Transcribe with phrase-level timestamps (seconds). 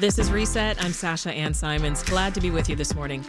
[0.00, 0.82] This is Reset.
[0.82, 2.02] I'm Sasha Ann Simons.
[2.02, 3.22] Glad to be with you this morning.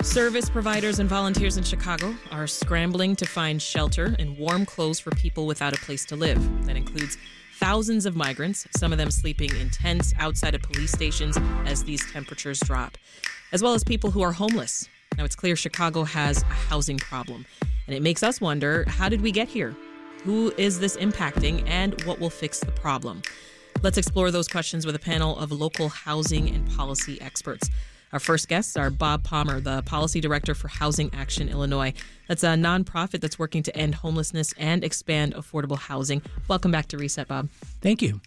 [0.00, 5.10] Service providers and volunteers in Chicago are scrambling to find shelter and warm clothes for
[5.10, 6.40] people without a place to live.
[6.64, 7.18] That includes
[7.58, 11.36] thousands of migrants, some of them sleeping in tents outside of police stations
[11.66, 12.96] as these temperatures drop,
[13.52, 14.88] as well as people who are homeless.
[15.18, 17.44] Now, it's clear Chicago has a housing problem,
[17.86, 19.76] and it makes us wonder how did we get here?
[20.24, 23.22] Who is this impacting, and what will fix the problem?
[23.82, 27.70] Let's explore those questions with a panel of local housing and policy experts.
[28.12, 31.92] Our first guests are Bob Palmer, the Policy Director for Housing Action Illinois.
[32.28, 36.22] That's a nonprofit that's working to end homelessness and expand affordable housing.
[36.48, 37.48] Welcome back to Reset, Bob.
[37.80, 38.20] Thank you.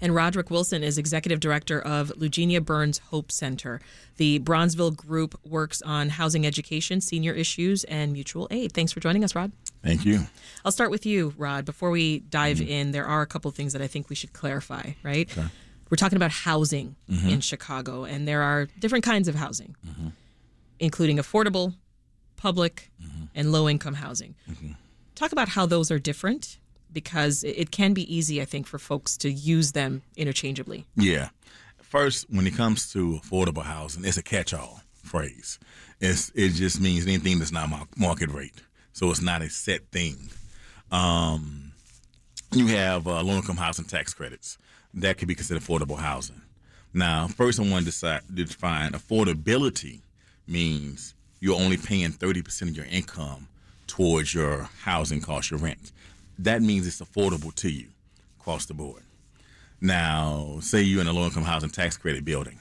[0.00, 3.80] And Roderick Wilson is Executive Director of Lugenia Burns Hope Center.
[4.16, 8.72] The Bronzeville Group works on housing education, senior issues, and mutual aid.
[8.72, 9.52] Thanks for joining us, Rod.
[9.82, 10.20] Thank you.
[10.64, 11.64] I'll start with you, Rod.
[11.64, 12.70] Before we dive mm-hmm.
[12.70, 15.30] in, there are a couple of things that I think we should clarify, right?
[15.30, 15.48] Okay.
[15.90, 17.28] We're talking about housing mm-hmm.
[17.28, 20.08] in Chicago, and there are different kinds of housing, mm-hmm.
[20.78, 21.74] including affordable,
[22.36, 23.24] public, mm-hmm.
[23.34, 24.34] and low income housing.
[24.48, 24.72] Mm-hmm.
[25.14, 26.58] Talk about how those are different
[26.92, 30.86] because it can be easy, I think, for folks to use them interchangeably.
[30.94, 31.30] Yeah.
[31.80, 35.58] First, when it comes to affordable housing, it's a catch all phrase.
[36.00, 40.30] It's, it just means anything that's not market rate so it's not a set thing.
[40.90, 41.72] Um,
[42.52, 44.58] you have uh, low income housing tax credits
[44.94, 46.40] that could be considered affordable housing.
[46.92, 50.00] Now, first, I want to define affordability
[50.48, 53.46] means you're only paying 30% of your income
[53.86, 55.92] towards your housing cost, your rent.
[56.38, 57.86] That means it's affordable to you
[58.40, 59.02] across the board.
[59.80, 62.58] Now, say you're in a low income housing tax credit building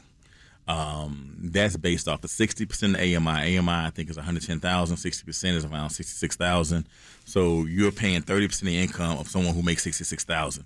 [0.69, 3.57] um, that's based off of 60% AMI.
[3.57, 4.95] AMI, I think, is 110,000.
[4.95, 6.87] 60% is around 66,000.
[7.25, 10.65] So you're paying 30% of the income of someone who makes 66,000.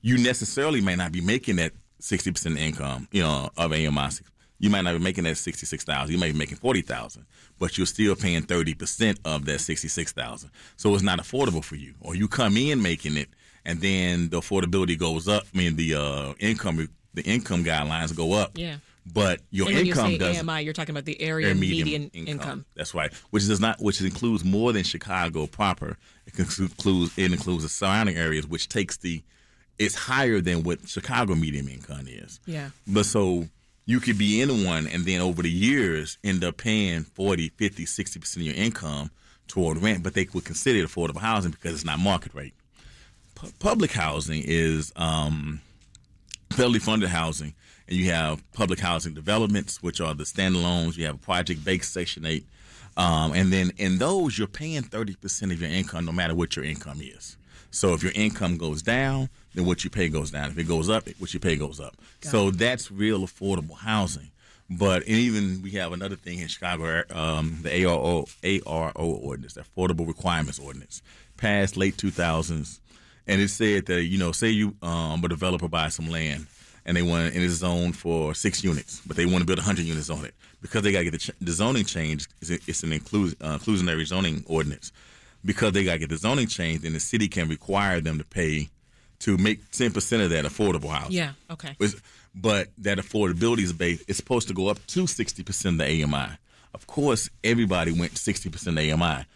[0.00, 4.10] You necessarily may not be making that 60% income, you know, of AMI.
[4.60, 6.12] You might not be making that 66,000.
[6.12, 7.26] You may be making 40,000,
[7.58, 10.50] but you're still paying 30% of that 66,000.
[10.76, 11.94] So it's not affordable for you.
[12.00, 13.28] Or you come in making it
[13.64, 15.42] and then the affordability goes up.
[15.52, 18.52] I mean, the uh, income the income guidelines go up.
[18.54, 20.62] Yeah but your and income you does AMI.
[20.62, 22.28] You're talking about the area median, median income.
[22.28, 22.66] income.
[22.76, 25.96] That's right, which does not, which includes more than Chicago proper.
[26.26, 29.22] It includes it includes the surrounding areas, which takes the
[29.78, 32.38] it's higher than what Chicago median income is.
[32.46, 33.48] Yeah, but so
[33.86, 37.84] you could be in one and then over the years end up paying 40, 50,
[37.86, 39.10] 60 percent of your income
[39.48, 42.54] toward rent, but they would consider it affordable housing because it's not market rate.
[43.40, 45.60] P- public housing is um,
[46.50, 47.54] federally funded housing
[47.92, 50.96] you have public housing developments, which are the standalones.
[50.96, 52.46] You have project based Section 8.
[52.96, 56.64] Um, and then in those, you're paying 30% of your income no matter what your
[56.64, 57.36] income is.
[57.70, 60.50] So if your income goes down, then what you pay goes down.
[60.50, 61.96] If it goes up, what you pay goes up.
[62.20, 62.58] Got so it.
[62.58, 64.30] that's real affordable housing.
[64.68, 70.06] But even we have another thing in Chicago, um, the ARO, ARO ordinance, the Affordable
[70.06, 71.02] Requirements Ordinance,
[71.36, 72.80] passed late 2000s.
[73.26, 76.46] And it said that, you know, say you um, a developer buys some land
[76.84, 79.84] and they want in it's zone for six units, but they want to build 100
[79.84, 82.32] units on it because they got to get the, ch- the, zoning changed.
[82.40, 84.92] It's, it's an inclu- uh, inclusionary zoning ordinance.
[85.44, 88.24] Because they got to get the zoning changed, then the city can require them to
[88.24, 88.68] pay
[89.20, 91.12] to make 10% of that affordable housing.
[91.12, 91.76] Yeah, okay.
[92.34, 96.38] But that affordability is based, it's supposed to go up to 60% of the AMI.
[96.74, 99.26] Of course, everybody went 60% AMI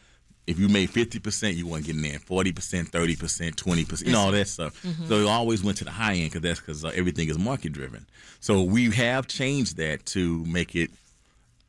[0.46, 2.18] if you made 50%, you weren't getting there.
[2.18, 4.80] 40%, 30%, 20%, you know, all that stuff.
[4.82, 5.06] Mm-hmm.
[5.06, 7.72] So it always went to the high end because that's because uh, everything is market
[7.72, 8.06] driven.
[8.40, 10.90] So we have changed that to make it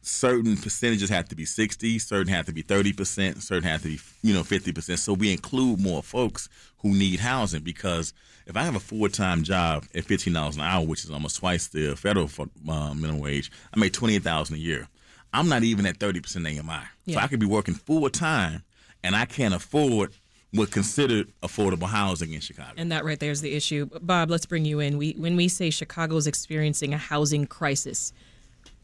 [0.01, 3.99] certain percentages have to be 60, certain have to be 30%, certain have to be,
[4.21, 4.97] you know, 50%.
[4.99, 6.47] So we include more folks
[6.79, 8.13] who need housing because
[8.45, 11.67] if I have a full time job at $15 an hour, which is almost twice
[11.67, 12.29] the federal
[12.69, 14.87] uh, minimum wage, I make 28000 a year.
[15.33, 16.85] I'm not even at 30% AMI.
[17.05, 17.15] Yeah.
[17.15, 18.63] So I could be working full time
[19.03, 20.11] and I can't afford
[20.53, 22.71] what considered affordable housing in Chicago.
[22.77, 23.87] And that right there is the issue.
[24.01, 24.97] Bob, let's bring you in.
[24.97, 28.13] We when we say Chicago is experiencing a housing crisis,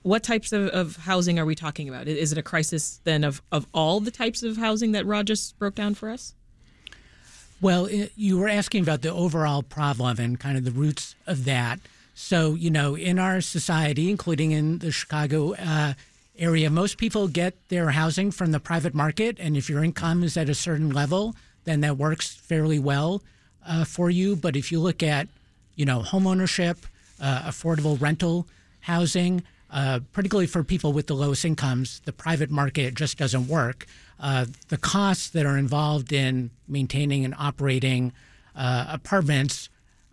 [0.04, 2.08] what types of, of housing are we talking about?
[2.08, 5.58] Is it a crisis then of, of all the types of housing that Rod just
[5.58, 6.36] broke down for us?
[7.62, 11.46] Well, it, you were asking about the overall problem and kind of the roots of
[11.46, 11.80] that.
[12.14, 15.94] So, you know, in our society, including in the Chicago uh,
[16.38, 16.70] area.
[16.70, 20.50] Most people get their housing from the private market, and if your income is at
[20.50, 23.22] a certain level, then that works fairly well
[23.66, 24.36] uh, for you.
[24.36, 25.28] But if you look at,
[25.76, 26.78] you know, homeownership,
[27.22, 28.48] uh, affordable rental
[28.82, 33.86] housing, uh, particularly for people with the lowest incomes, the private market just doesn't work.
[34.20, 38.14] Uh, the costs that are involved in maintaining and operating
[38.56, 39.70] uh, apartments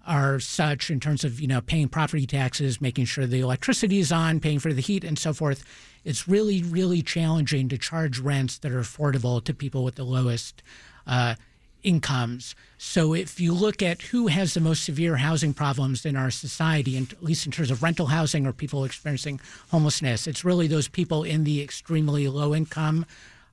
[0.07, 4.11] are such in terms of you know paying property taxes, making sure the electricity is
[4.11, 5.63] on, paying for the heat, and so forth.
[6.05, 10.63] It's really really challenging to charge rents that are affordable to people with the lowest
[11.07, 11.35] uh,
[11.83, 12.55] incomes.
[12.79, 16.97] So if you look at who has the most severe housing problems in our society,
[16.97, 20.89] and at least in terms of rental housing or people experiencing homelessness, it's really those
[20.89, 23.07] people in the extremely low income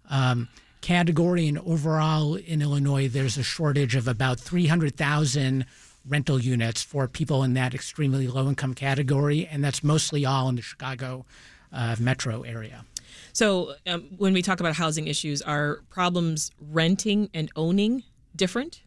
[0.09, 0.47] um,
[0.81, 1.47] category.
[1.47, 5.65] And overall in Illinois, there's a shortage of about 300,000
[6.07, 10.55] rental units for people in that extremely low income category, and that's mostly all in
[10.55, 11.25] the Chicago
[11.71, 12.85] uh, metro area.
[13.33, 18.03] So, um, when we talk about housing issues, are problems renting and owning
[18.35, 18.81] different?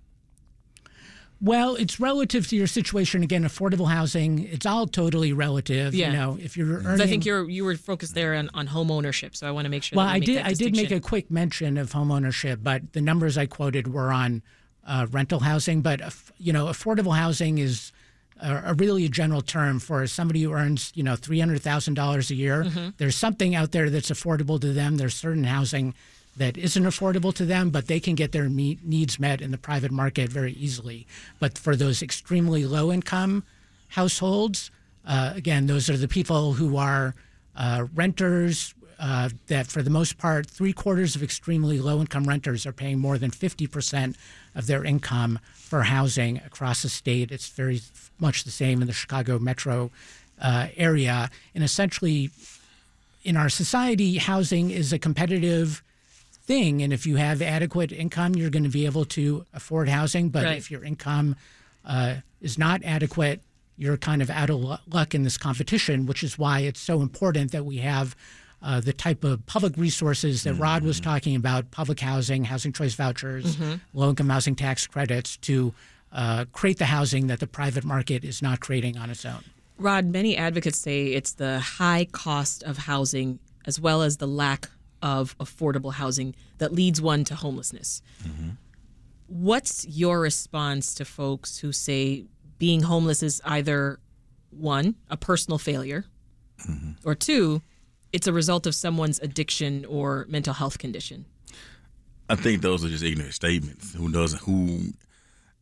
[1.42, 3.22] Well, it's relative to your situation.
[3.22, 5.94] Again, affordable housing, it's all totally relative.
[5.94, 6.08] Yeah.
[6.08, 7.00] You know, if you're earning.
[7.00, 9.70] I think you're you were focused there on, on home ownership, so I want to
[9.70, 9.96] make sure.
[9.96, 10.42] Well, we I make did.
[10.42, 14.12] I did make a quick mention of home ownership, but the numbers I quoted were
[14.12, 14.42] on
[14.86, 15.80] uh, rental housing.
[15.80, 17.90] But aff- you know, affordable housing is
[18.42, 21.94] a, a really a general term for somebody who earns you know three hundred thousand
[21.94, 22.64] dollars a year.
[22.64, 22.90] Mm-hmm.
[22.98, 24.96] There's something out there that's affordable to them.
[24.96, 25.94] There's certain housing
[26.37, 29.58] that isn't affordable to them, but they can get their me- needs met in the
[29.58, 31.06] private market very easily.
[31.38, 33.44] But for those extremely low income
[33.88, 34.70] households,
[35.06, 37.14] uh, again, those are the people who are
[37.56, 38.75] uh, renters.
[39.00, 42.99] Uh, that for the most part, three quarters of extremely low income renters are paying
[42.99, 44.14] more than 50%
[44.55, 47.31] of their income for housing across the state.
[47.32, 47.81] It's very
[48.19, 49.91] much the same in the Chicago metro
[50.38, 51.31] uh, area.
[51.55, 52.31] And essentially,
[53.25, 55.82] in our society, housing is a competitive
[56.43, 56.82] thing.
[56.82, 60.29] And if you have adequate income, you're going to be able to afford housing.
[60.29, 60.58] But Right.
[60.58, 61.37] if your income
[61.87, 63.41] uh, is not adequate,
[63.79, 64.61] you're kind of out of
[64.93, 68.14] luck in this competition, which is why it's so important that we have
[68.62, 72.94] uh, the type of public resources that Rod was talking about public housing, housing choice
[72.94, 73.56] vouchers,
[73.94, 75.72] low income housing tax credits to
[76.12, 79.42] uh, create the housing that the private market is not creating on its own.
[79.78, 84.68] Rod, many advocates say it's the high cost of housing as well as the lack
[85.02, 88.02] of affordable housing that leads one to homelessness.
[89.26, 92.24] What's your response to folks who say
[92.58, 94.00] being homeless is either
[94.50, 96.04] one, a personal failure,
[97.04, 97.62] or two,
[98.12, 101.24] it's a result of someone's addiction or mental health condition?
[102.28, 103.92] I think those are just ignorant statements.
[103.94, 104.92] Who doesn't who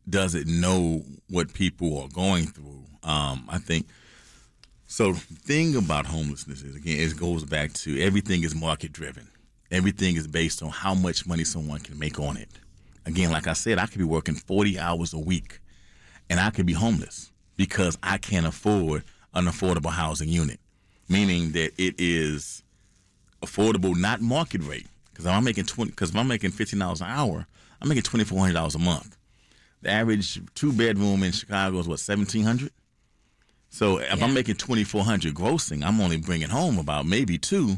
[0.07, 2.83] doesn't know what people are going through?
[3.03, 3.87] Um, I think
[4.85, 5.13] so.
[5.13, 9.27] Thing about homelessness is again, it goes back to everything is market driven.
[9.71, 12.49] Everything is based on how much money someone can make on it.
[13.05, 15.59] Again, like I said, I could be working forty hours a week,
[16.29, 19.03] and I could be homeless because I can't afford
[19.33, 20.59] an affordable housing unit.
[21.09, 22.63] Meaning that it is
[23.41, 24.87] affordable, not market rate.
[25.11, 25.91] Because I'm making twenty.
[25.91, 27.45] Because if I'm making fifteen dollars an hour,
[27.81, 29.17] I'm making twenty four hundred dollars a month.
[29.81, 32.71] The average two bedroom in Chicago is what seventeen hundred.
[33.69, 34.25] So if Yeah.
[34.25, 37.77] I'm making twenty four hundred grossing, I'm only bringing home about maybe two.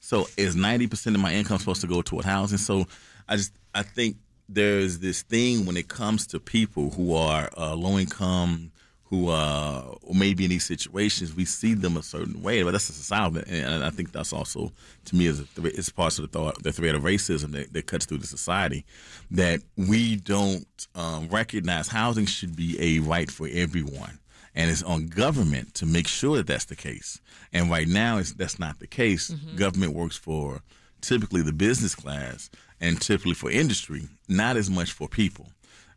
[0.00, 2.58] So is ninety percent of my income supposed to go toward housing?
[2.58, 2.86] So
[3.28, 4.16] I just I think
[4.48, 8.72] there's this thing when it comes to people who are uh, low income,
[9.04, 12.92] who uh, maybe in these situations we see them a certain way, but that's a
[12.92, 14.72] society, and I think that's also
[15.06, 17.72] to me is a th- it's part of the thought, the thread of racism that,
[17.72, 18.84] that cuts through the society
[19.30, 24.18] that we don't um, recognize housing should be a right for everyone
[24.54, 27.20] and it's on government to make sure that that's the case.
[27.52, 29.30] And right now, it's, that's not the case.
[29.56, 30.62] Government works for
[31.00, 35.48] typically the business class and typically for industry, not as much for people.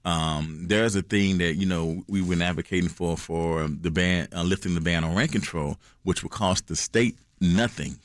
[0.08, 4.42] Um, there's a thing that you know we've been advocating for for the ban, uh,
[4.44, 7.98] lifting the ban on rent control, which would cost the state nothing,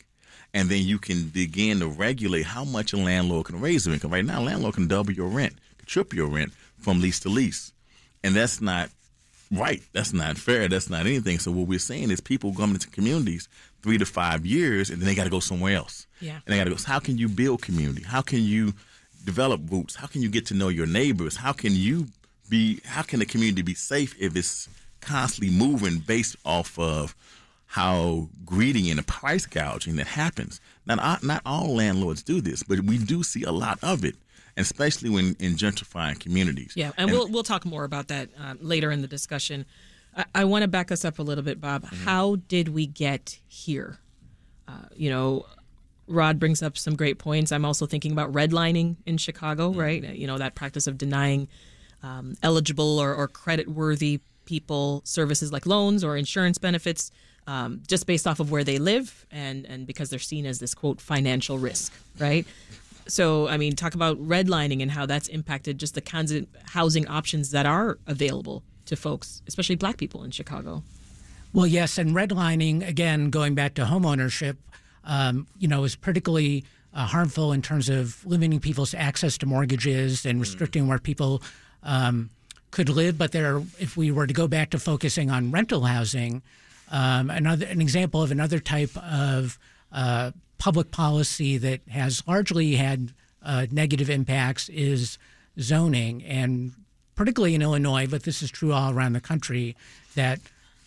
[0.52, 4.12] and then you can begin to regulate how much a landlord can raise their income.
[4.12, 7.28] Right now, a landlord can double your rent, can triple your rent from lease to
[7.28, 7.72] lease,
[8.24, 8.90] and that's not
[9.52, 9.80] right.
[9.92, 10.66] That's not fair.
[10.66, 11.38] That's not anything.
[11.38, 13.48] So what we're saying is people come into communities
[13.80, 16.08] three to five years, and then they got to go somewhere else.
[16.20, 16.32] Yeah.
[16.32, 16.76] And they got to go.
[16.76, 18.02] So how can you build community?
[18.02, 18.74] How can you
[19.24, 19.96] develop roots?
[19.96, 21.36] How can you get to know your neighbors?
[21.36, 22.08] How can you
[22.48, 22.80] be?
[22.84, 24.68] How can the community be safe if it's
[25.00, 27.14] constantly moving based off of
[27.66, 30.60] how greedy and the price gouging that happens?
[30.86, 34.16] Not not all landlords do this, but we do see a lot of it,
[34.56, 36.72] especially when in gentrifying communities.
[36.74, 39.64] Yeah, and, we'll we'll talk more about that um, later in the discussion.
[40.16, 41.84] I, I want to back us up a little bit, Bob.
[41.84, 43.98] How did we get here?
[44.68, 45.46] Uh, you know,
[46.06, 47.52] Rod brings up some great points.
[47.52, 50.02] I'm also thinking about redlining in Chicago, right?
[50.02, 51.48] You know, that practice of denying
[52.02, 57.12] um, eligible or, or credit worthy people services like loans or insurance benefits
[57.46, 60.74] um, just based off of where they live and and because they're seen as this
[60.74, 62.46] quote financial risk, right?
[63.08, 67.06] So, I mean, talk about redlining and how that's impacted just the kinds of housing
[67.08, 70.84] options that are available to folks, especially black people in Chicago.
[71.52, 74.56] Well, yes, and redlining, again, going back to homeownership,
[75.04, 80.26] um, you know, is particularly uh, harmful in terms of limiting people's access to mortgages
[80.26, 81.42] and restricting where people
[81.82, 82.30] um,
[82.70, 83.16] could live.
[83.18, 86.42] But there, if we were to go back to focusing on rental housing,
[86.90, 89.58] um, another an example of another type of
[89.90, 95.18] uh, public policy that has largely had uh, negative impacts is
[95.58, 96.72] zoning, and
[97.14, 99.76] particularly in Illinois, but this is true all around the country,
[100.14, 100.38] that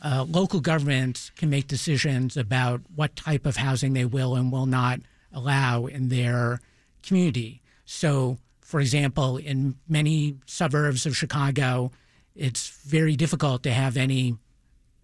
[0.05, 4.67] uh, local governments can make decisions about what type of housing they will and will
[4.67, 4.99] not
[5.33, 6.61] allow in their
[7.01, 7.59] community.
[7.85, 11.91] So, for example, in many suburbs of Chicago,
[12.35, 14.37] it's very difficult to have any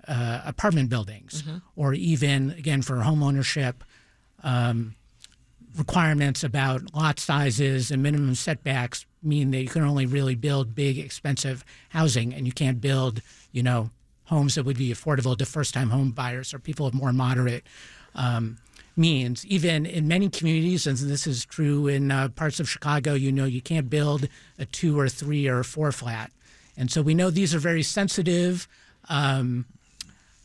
[0.08, 1.58] uh, apartment buildings, mm-hmm.
[1.76, 3.76] or even, again, for homeownership,
[4.44, 4.94] um,
[5.78, 11.00] requirements about lot sizes and minimum setbacks mean that you can only really build big,
[11.00, 13.90] expensive housing, and you can't build, you know,
[14.32, 17.64] homes that would be affordable to first-time home buyers or people of more moderate
[18.16, 18.58] um,
[18.96, 19.46] means.
[19.46, 23.46] Even in many communities, and this is true in uh, parts of Chicago, you know,
[23.46, 26.32] you can't build a two or three or four flat,
[26.78, 28.68] and so we know these are very sensitive
[29.10, 29.66] um,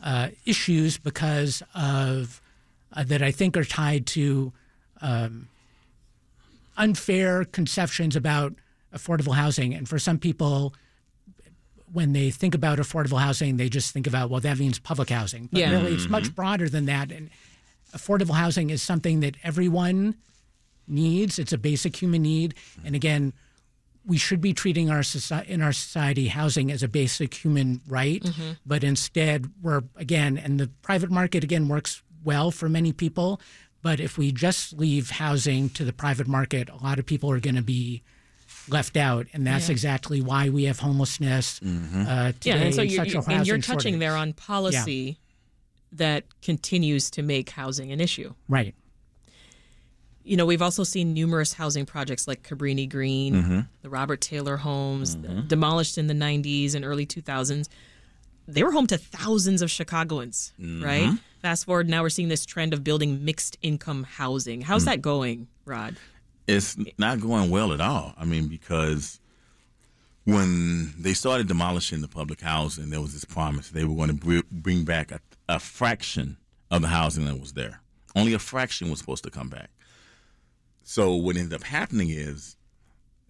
[0.02, 2.42] uh, issues because of
[2.92, 4.52] uh, that I think are tied to
[5.00, 5.48] um,
[6.76, 8.54] unfair conceptions about
[8.92, 9.74] affordable housing.
[9.74, 10.74] And for some people,
[11.96, 15.48] when they think about affordable housing, they just think about, well, that means public housing.
[15.50, 15.70] But yeah.
[15.70, 16.34] really, it's much mm-hmm.
[16.34, 17.10] broader than that.
[17.10, 17.30] And
[17.94, 20.14] affordable housing is something that everyone
[20.86, 21.38] needs.
[21.38, 22.54] It's a basic human need.
[22.84, 23.32] And again,
[24.04, 28.22] we should be treating our society in our society housing as a basic human right,
[28.22, 28.52] mm-hmm.
[28.66, 33.40] but instead we're again, and the private market again works well for many people.
[33.80, 37.40] But if we just leave housing to the private market, a lot of people are
[37.40, 38.02] going to be
[38.68, 39.72] left out, and that's yeah.
[39.72, 42.06] exactly why we have homelessness mm-hmm.
[42.06, 42.50] uh, today.
[42.50, 44.00] Yeah, and so you're, you're and you're touching shortage.
[44.00, 45.92] there on policy yeah.
[45.92, 48.34] that continues to make housing an issue.
[48.48, 48.74] Right.
[50.24, 53.60] You know, we've also seen numerous housing projects like Cabrini Green, mm-hmm.
[53.82, 55.46] the Robert Taylor homes, mm-hmm.
[55.46, 57.68] demolished in the 90s and early 2000s.
[58.48, 60.84] They were home to thousands of Chicagoans, mm-hmm.
[60.84, 61.12] right?
[61.42, 64.62] Fast forward, now we're seeing this trend of building mixed income housing.
[64.62, 64.86] How's mm.
[64.86, 65.96] that going, Rod?
[66.46, 68.14] It's not going well at all.
[68.16, 69.20] I mean, because
[70.24, 74.42] when they started demolishing the public housing, there was this promise they were going to
[74.50, 76.36] bring back a, a fraction
[76.70, 77.80] of the housing that was there.
[78.14, 79.70] Only a fraction was supposed to come back.
[80.82, 82.56] So what ended up happening is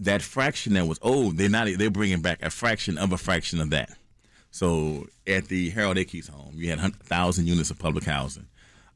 [0.01, 3.61] that fraction that was old, they're not they're bringing back a fraction of a fraction
[3.61, 3.97] of that.
[4.51, 8.47] So at the Harold Ickes home, you had 100,000 units of public housing.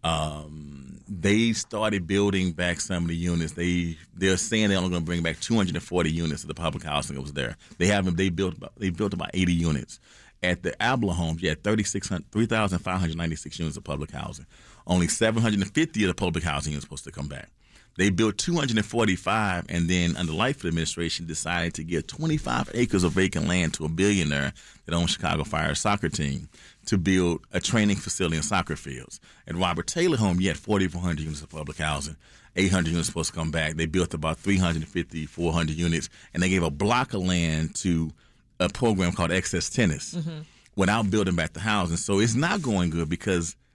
[0.03, 3.53] Um, they started building back some of the units.
[3.53, 7.17] They they're saying they're only going to bring back 240 units of the public housing
[7.17, 7.57] that was there.
[7.79, 8.17] They haven't.
[8.17, 9.99] They built they built about 80 units.
[10.43, 14.47] At the Abla homes, you had 3,596 units of public housing.
[14.87, 17.51] Only 750 of the public housing is supposed to come back.
[17.97, 23.49] They built 245, and then under Lightfoot administration decided to give 25 acres of vacant
[23.49, 24.53] land to a billionaire
[24.87, 26.49] that owns Chicago Fire soccer team
[26.87, 29.21] to build a training facility and soccer fields.
[29.47, 32.17] At Robert Taylor Home, you had 4,400 units of public housing.
[32.57, 33.75] 800 units supposed to come back.
[33.75, 38.11] They built about 350, 400 units, and they gave a block of land to
[38.59, 40.41] a program called XS Tennis mm-hmm.
[40.75, 41.97] without building back the housing.
[41.97, 43.57] So it's not going good because–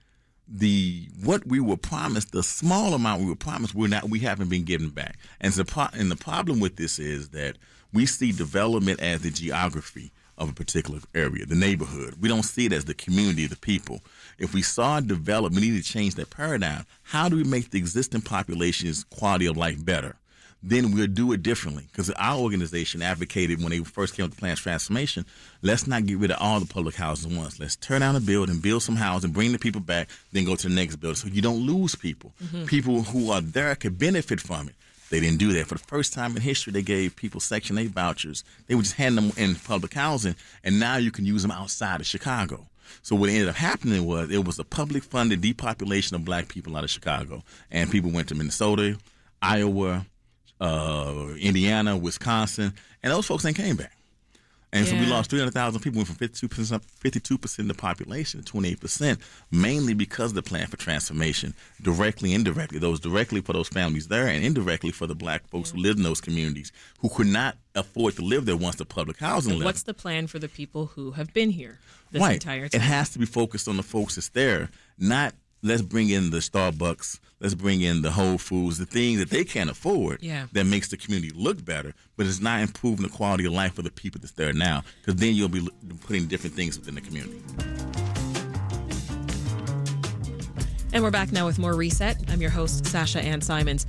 [0.48, 4.48] the what we were promised, the small amount we were promised, we're not we haven't
[4.48, 5.18] been given back.
[5.40, 7.56] And the and the problem with this is that
[7.92, 12.16] we see development as the geography of a particular area, the neighborhood.
[12.20, 14.00] We don't see it as the community, the people.
[14.38, 16.84] If we saw development, we need to change that paradigm.
[17.02, 20.16] How do we make the existing population's quality of life better?
[20.68, 21.84] Then we'll do it differently.
[21.90, 25.24] Because our organization advocated when they first came up with the plans transformation,
[25.62, 27.60] let's not get rid of all the public houses at once.
[27.60, 30.68] Let's tear down a building, build some housing, bring the people back, then go to
[30.68, 31.16] the next building.
[31.16, 32.32] So you don't lose people.
[32.42, 32.64] Mm-hmm.
[32.66, 34.74] People who are there could benefit from it.
[35.08, 35.68] They didn't do that.
[35.68, 38.42] For the first time in history, they gave people Section 8 vouchers.
[38.66, 42.00] They would just hand them in public housing, and now you can use them outside
[42.00, 42.66] of Chicago.
[43.02, 46.76] So what ended up happening was it was a public funded depopulation of black people
[46.76, 47.42] out of Chicago.
[47.70, 48.98] And people went to Minnesota,
[49.40, 50.06] Iowa,
[50.60, 52.72] uh, Indiana, Wisconsin,
[53.02, 53.96] and those folks ain't came back.
[54.72, 56.48] And so we lost 300,000 people went from 52%,
[57.00, 59.18] 52% of the population to 28%,
[59.50, 62.78] mainly because of the plan for transformation, directly, indirectly.
[62.78, 66.02] Those directly for those families there and indirectly for the black folks who live in
[66.02, 69.64] those communities who could not afford to live there once the public housing left.
[69.64, 71.78] What's the plan for the people who have been here
[72.10, 72.34] this right.
[72.34, 72.80] entire time?
[72.80, 75.32] It has to be focused on the folks that's there, not
[75.62, 79.44] let's bring in the Starbucks, let's bring in the Whole Foods, the things that they
[79.44, 80.46] can't afford Yeah.
[80.52, 83.82] that makes the community look better, but it's not improving the quality of life for
[83.82, 85.66] the people that's there now, because then you'll be
[86.06, 87.42] putting different things within the community.
[90.92, 92.16] And we're back now with more Reset.
[92.28, 93.86] I'm your host, Sasha Ann Simons.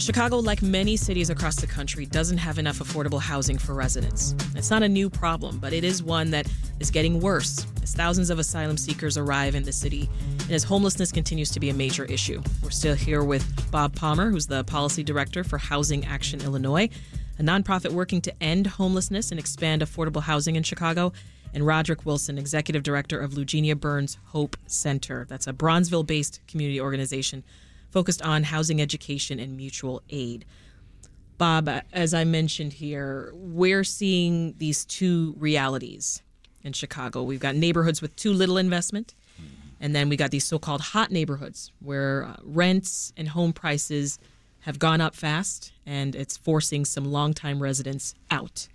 [0.00, 4.34] Chicago, like many cities across the country, doesn't have enough affordable housing for residents.
[4.54, 8.30] It's not a new problem, but it is one that is getting worse as thousands
[8.30, 10.08] of asylum seekers arrive in the city
[10.44, 12.42] and as homelessness continues to be a major issue.
[12.62, 16.88] We're still here with Bob Palmer, who's the policy director for Housing Action Illinois,
[17.38, 21.12] a nonprofit working to end homelessness and expand affordable housing in Chicago,
[21.52, 25.26] and Roderick Wilson, executive director of Lugenia Burns Hope Center.
[25.28, 27.44] That's a Bronzeville based community organization
[27.90, 30.44] focused on housing education and mutual aid.
[31.38, 36.22] Bob, as I mentioned here, we're seeing these two realities
[36.62, 37.22] in Chicago.
[37.22, 39.14] We've got neighborhoods with too little investment,
[39.80, 44.18] and then we got these so called hot neighborhoods where uh, rents and home prices
[44.60, 48.68] have gone up fast, and it's forcing some longtime residents out.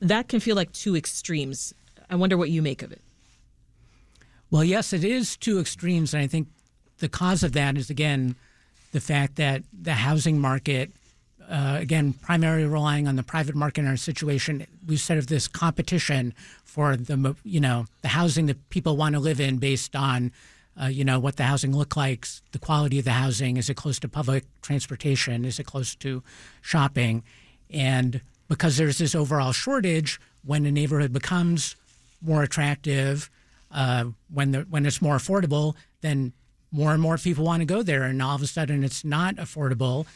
[0.00, 1.74] That can feel like two extremes.
[2.08, 3.02] I wonder what you make of it.
[4.50, 6.48] Well, yes, it is two extremes, and I think
[7.02, 8.36] the cause of that is again
[8.92, 10.92] the fact that the housing market,
[11.50, 15.48] uh, again, primarily relying on the private market in our situation, we said of this
[15.48, 16.32] competition
[16.64, 20.32] for the you know the housing that people want to live in based on.
[20.80, 23.58] Uh, you know what the housing look like, the quality of the housing.
[23.58, 25.44] Is it close to public transportation?
[25.44, 26.22] Is it close to
[26.62, 27.24] shopping?
[27.68, 31.76] And because there's this overall shortage, when a neighborhood becomes
[32.22, 33.28] more attractive,
[33.70, 36.32] uh, when the, when it's more affordable, then
[36.72, 39.36] more and more people want to go there, and all of a sudden it's not
[39.36, 40.06] affordable,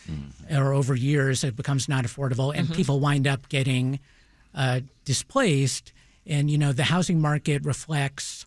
[0.50, 4.00] or over years it becomes not affordable, and people wind up getting
[4.54, 5.92] uh, displaced.
[6.26, 8.46] And you know the housing market reflects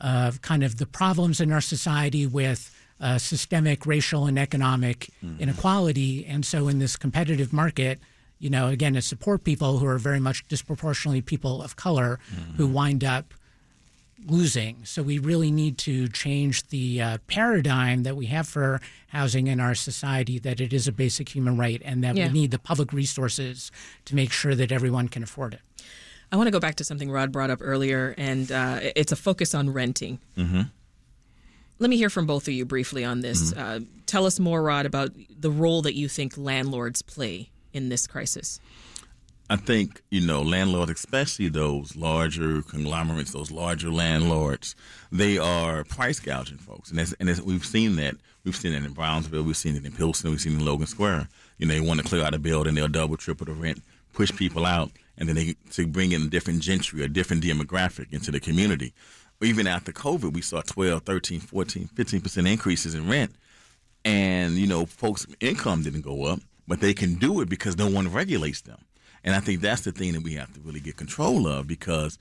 [0.00, 6.26] uh, kind of the problems in our society with uh, systemic racial and economic inequality,
[6.26, 7.98] and so in this competitive market.
[8.40, 12.18] You know, again, it's support people who are very much disproportionately people of color
[12.56, 13.32] who wind up
[14.26, 14.84] losing.
[14.84, 19.60] So we really need to change the uh, paradigm that we have for housing in
[19.60, 22.28] our society that it is a basic human right and that Yeah.
[22.28, 23.70] we need the public resources
[24.06, 25.60] to make sure that everyone can afford it.
[26.32, 29.16] I want to go back to something Rod brought up earlier, and uh, it's a
[29.16, 30.18] focus on renting.
[30.36, 30.62] Mm-hmm.
[31.78, 33.52] Let me hear from both of you briefly on this.
[33.52, 38.06] Uh, tell us more, Rod, about the role that you think landlords play in this
[38.06, 38.58] crisis.
[39.50, 44.74] I think you know landlords, especially those larger conglomerates, those larger landlords,
[45.12, 48.16] they are price gouging folks, and, and we've seen that.
[48.44, 50.86] We've seen it in Bronzeville, we've seen it in Pilsen, we've seen it in Logan
[50.86, 51.28] Square.
[51.58, 54.34] You know, they want to clear out a building, they'll double, triple the rent, push
[54.34, 58.30] people out, and then they to bring in a different gentry, a different demographic into
[58.30, 58.94] the community.
[59.42, 63.34] Even after COVID, we saw 12, 13, 14, 15 percent increases in rent,
[64.06, 67.88] and you know, folks' income didn't go up, but they can do it because no
[67.90, 68.78] one regulates them.
[69.24, 72.18] And I think that's the thing that we have to really get control of because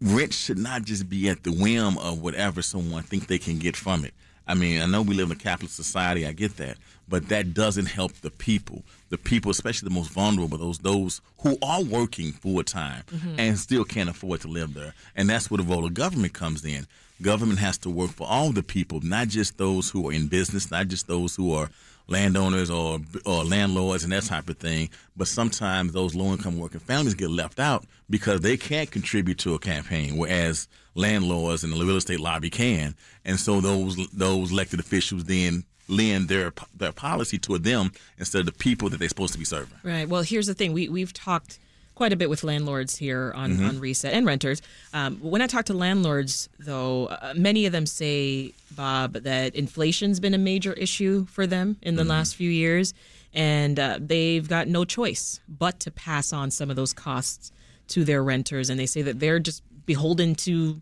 [0.00, 3.76] rent should not just be at the whim of whatever someone thinks they can get
[3.76, 4.14] from it.
[4.46, 6.76] I mean, I know we live in a capitalist society, I get that,
[7.08, 8.82] but that doesn't help the people.
[9.08, 13.40] The people, especially the most vulnerable, those those who are working full time mm-hmm.
[13.40, 14.92] and still can't afford to live there.
[15.16, 16.86] And that's where the role of government comes in.
[17.22, 20.70] Government has to work for all the people, not just those who are in business,
[20.70, 21.70] not just those who are
[22.06, 24.90] landowners or or landlords and that type of thing.
[25.16, 29.54] But sometimes those low income working families get left out because they can't contribute to
[29.54, 32.94] a campaign, whereas landlords and the real estate lobby can.
[33.24, 38.46] And so those those elected officials then lend their their policy to them instead of
[38.46, 39.78] the people that they're supposed to be serving.
[39.82, 40.08] Right.
[40.08, 40.72] Well, here's the thing.
[40.72, 41.58] We we've talked
[41.94, 44.60] quite a bit with landlords here on, on Reset and renters.
[44.92, 50.18] Um, when I talk to landlords, though, uh, many of them say, Bob, that inflation's
[50.18, 52.94] been a major issue for them in the last few years,
[53.32, 57.52] and uh, they've got no choice but to pass on some of those costs
[57.88, 60.80] to their renters, and they say that they're just beholden to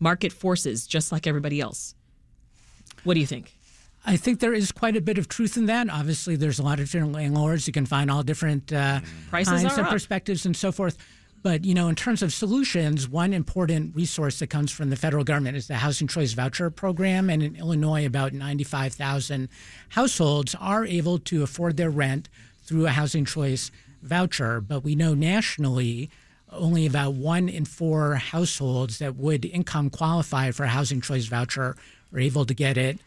[0.00, 1.94] market forces, just like everybody else.
[3.04, 3.54] What do you think?
[4.04, 5.90] I think there is quite a bit of truth in that.
[5.90, 7.66] Obviously, there's a lot of different landlords.
[7.66, 9.92] You can find all different uh, Prices kinds and up.
[9.92, 10.96] perspectives and so forth.
[11.42, 15.24] But you know, in terms of solutions, one important resource that comes from the federal
[15.24, 17.30] government is the Housing Choice Voucher Program.
[17.30, 19.48] And in Illinois, about 95,000
[19.90, 22.28] households are able to afford their rent
[22.64, 23.70] through a Housing Choice
[24.02, 24.60] voucher.
[24.60, 26.10] But we know nationally,
[26.52, 31.76] only about one in four households that would income qualify for a housing choice voucher
[32.12, 32.98] are able to get it.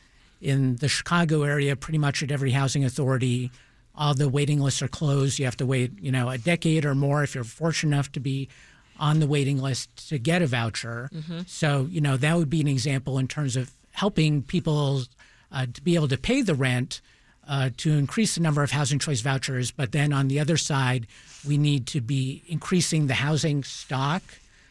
[0.44, 3.50] In the Chicago area, pretty much at every housing authority,
[3.96, 5.40] all the waiting lists are closed.
[5.40, 8.20] You have to wait, you know, a decade or more if you're fortunate enough to
[8.20, 8.50] be
[9.00, 11.10] on the waiting list to get a voucher.
[11.14, 11.42] Mm-hmm.
[11.48, 15.04] So, you know, that would be an example in terms of helping people
[15.52, 17.00] uh, to be able to pay the rent
[17.48, 19.72] uh, to increase the number of housing choice vouchers.
[19.72, 21.08] But then on the other side,
[21.48, 24.24] we need to be increasing the housing stock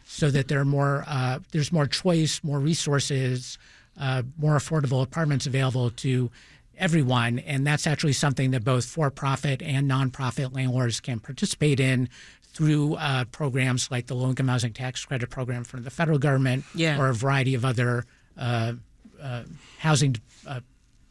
[0.04, 3.56] so that there are more, uh, there's more choice, more resources,
[3.98, 6.30] uh, more affordable apartments available to
[6.78, 7.38] everyone.
[7.40, 12.08] And that's actually something that both for profit and nonprofit landlords can participate in
[12.42, 16.64] through uh, programs like the low income housing tax credit program from the federal government
[16.74, 16.98] yeah.
[16.98, 18.04] or a variety of other
[18.36, 18.74] uh,
[19.22, 19.42] uh,
[19.78, 20.60] housing uh,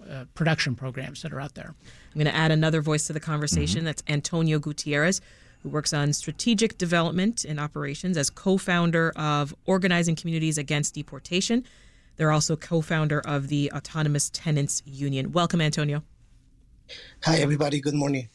[0.10, 1.74] uh, production programs that are out there.
[2.14, 3.80] I'm going to add another voice to the conversation.
[3.80, 3.86] Mm-hmm.
[3.86, 5.22] That's Antonio Gutierrez,
[5.64, 11.64] who works on strategic development and operations as co founder of Organizing Communities Against Deportation.
[12.22, 15.32] They're also co founder of the Autonomous Tenants Union.
[15.32, 16.04] Welcome, Antonio.
[17.24, 17.82] Hi, everybody.
[17.82, 18.30] Good morning.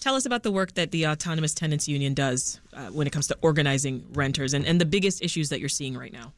[0.00, 3.28] Tell us about the work that the Autonomous Tenants Union does uh, when it comes
[3.28, 6.32] to organizing renters and, and the biggest issues that you're seeing right now.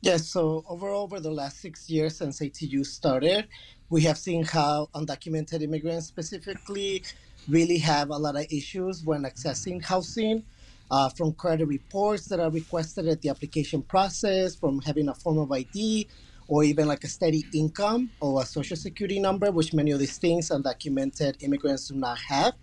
[0.00, 3.46] Yes, so overall, over the last six years since ATU started,
[3.90, 7.02] we have seen how undocumented immigrants specifically
[7.46, 10.46] really have a lot of issues when accessing housing.
[10.90, 15.38] Uh, from credit reports that are requested at the application process, from having a form
[15.38, 16.08] of ID,
[16.50, 20.18] or even like a steady income or a social security number, which many of these
[20.18, 22.54] things undocumented immigrants do not have.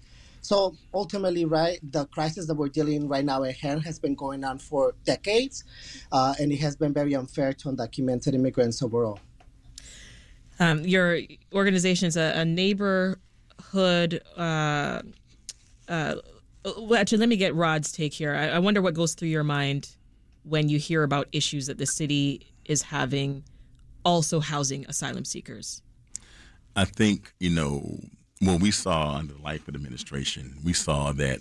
[0.41, 4.43] So ultimately, right, the crisis that we're dealing right now at hand has been going
[4.43, 5.63] on for decades,
[6.11, 9.19] uh, and it has been very unfair to undocumented immigrants overall.
[10.59, 11.19] Um, your
[11.53, 14.21] organization is a, a neighborhood.
[14.35, 15.01] Uh,
[15.87, 16.15] uh,
[16.77, 18.33] well, actually, let me get Rod's take here.
[18.35, 19.95] I, I wonder what goes through your mind
[20.43, 23.43] when you hear about issues that the city is having,
[24.03, 25.81] also housing asylum seekers.
[26.75, 27.99] I think you know
[28.39, 31.39] what we saw under the Lightfoot administration, we saw that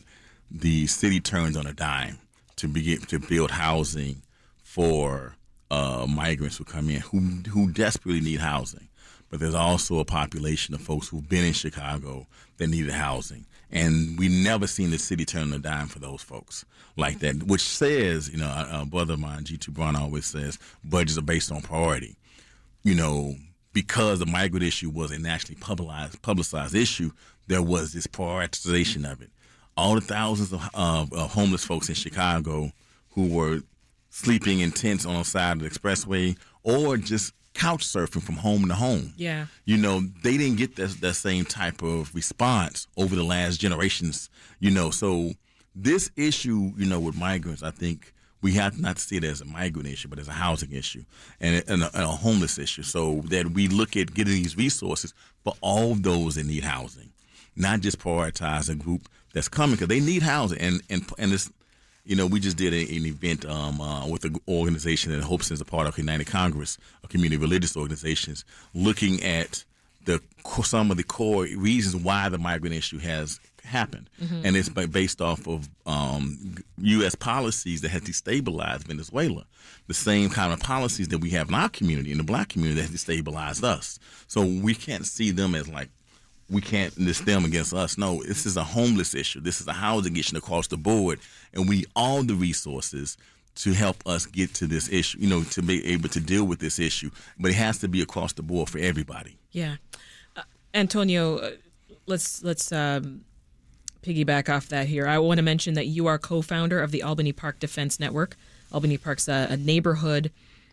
[0.50, 2.18] the city turned on a dime
[2.56, 4.22] to begin to build housing
[4.62, 5.36] for
[5.70, 7.18] uh, migrants who come in who
[7.50, 8.88] who desperately need housing.
[9.28, 12.26] But there's also a population of folks who've been in Chicago
[12.58, 16.64] that needed housing, and we never seen the city turn a dime for those folks
[16.96, 17.42] like that.
[17.42, 21.22] Which says, you know, a, a brother of mine, Jitu Brown, always says budgets are
[21.22, 22.16] based on priority.
[22.82, 23.34] You know,
[23.72, 27.10] because the migrant issue was a nationally publicized, publicized issue,
[27.48, 29.30] there was this prioritization of it.
[29.76, 32.72] All the thousands of, of homeless folks in Chicago
[33.10, 33.60] who were
[34.10, 38.68] sleeping in tents on the side of the expressway or just couch surfing from home
[38.68, 39.14] to home.
[39.16, 39.46] Yeah.
[39.64, 44.28] You know, they didn't get that, that same type of response over the last generations,
[44.60, 44.90] you know.
[44.90, 45.32] So
[45.74, 49.40] this issue, you know, with migrants, I think we have not to see it as
[49.40, 51.04] a migrant issue, but as a housing issue
[51.40, 52.82] and a, and a, and a homeless issue.
[52.82, 57.12] So that we look at getting these resources for all those that need housing,
[57.56, 60.58] not just prioritize a group that's coming because they need housing.
[60.58, 61.50] And and and this,
[62.06, 65.50] you know, we just did a, an event um, uh, with an organization that hopes
[65.50, 69.64] is a part of United Congress, a community religious organizations, looking at
[70.04, 70.20] the
[70.62, 74.46] some of the core reasons why the migrant issue has happened, mm-hmm.
[74.46, 77.16] and it's based off of um, U.S.
[77.16, 79.44] policies that has destabilized Venezuela.
[79.88, 82.80] The same kind of policies that we have in our community, in the black community,
[82.80, 83.98] that has destabilized us.
[84.28, 85.88] So we can't see them as like
[86.48, 87.98] we can't this them against us.
[87.98, 89.40] No, this is a homeless issue.
[89.40, 91.18] This is a housing issue across the board,
[91.52, 93.16] and we all the resources
[93.56, 95.18] to help us get to this issue.
[95.18, 98.00] You know, to be able to deal with this issue, but it has to be
[98.00, 99.38] across the board for everybody.
[99.50, 99.76] Yeah,
[100.36, 101.50] uh, Antonio, uh,
[102.06, 103.24] let's let's um,
[104.02, 105.06] piggyback off that here.
[105.06, 108.36] I want to mention that you are co founder of the Albany Park Defense Network.
[108.72, 110.30] Albany Park's a, a, neighborhood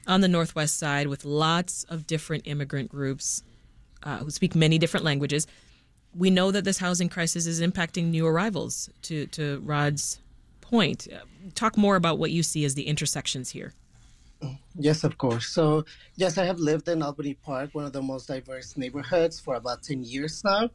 [0.07, 3.43] on the Northwest side with lots of different immigrant groups
[4.03, 5.47] uh, who speak many different languages.
[6.15, 10.19] We know that this housing crisis is impacting new arrivals, to, to Rod's
[10.61, 11.07] point.
[11.55, 13.73] Talk more about what you see as the intersections here.
[14.77, 15.47] Yes, of course.
[15.47, 19.55] So, yes, I have lived in Albany Park, one of the most diverse neighborhoods, for
[19.55, 20.69] about 10 years now.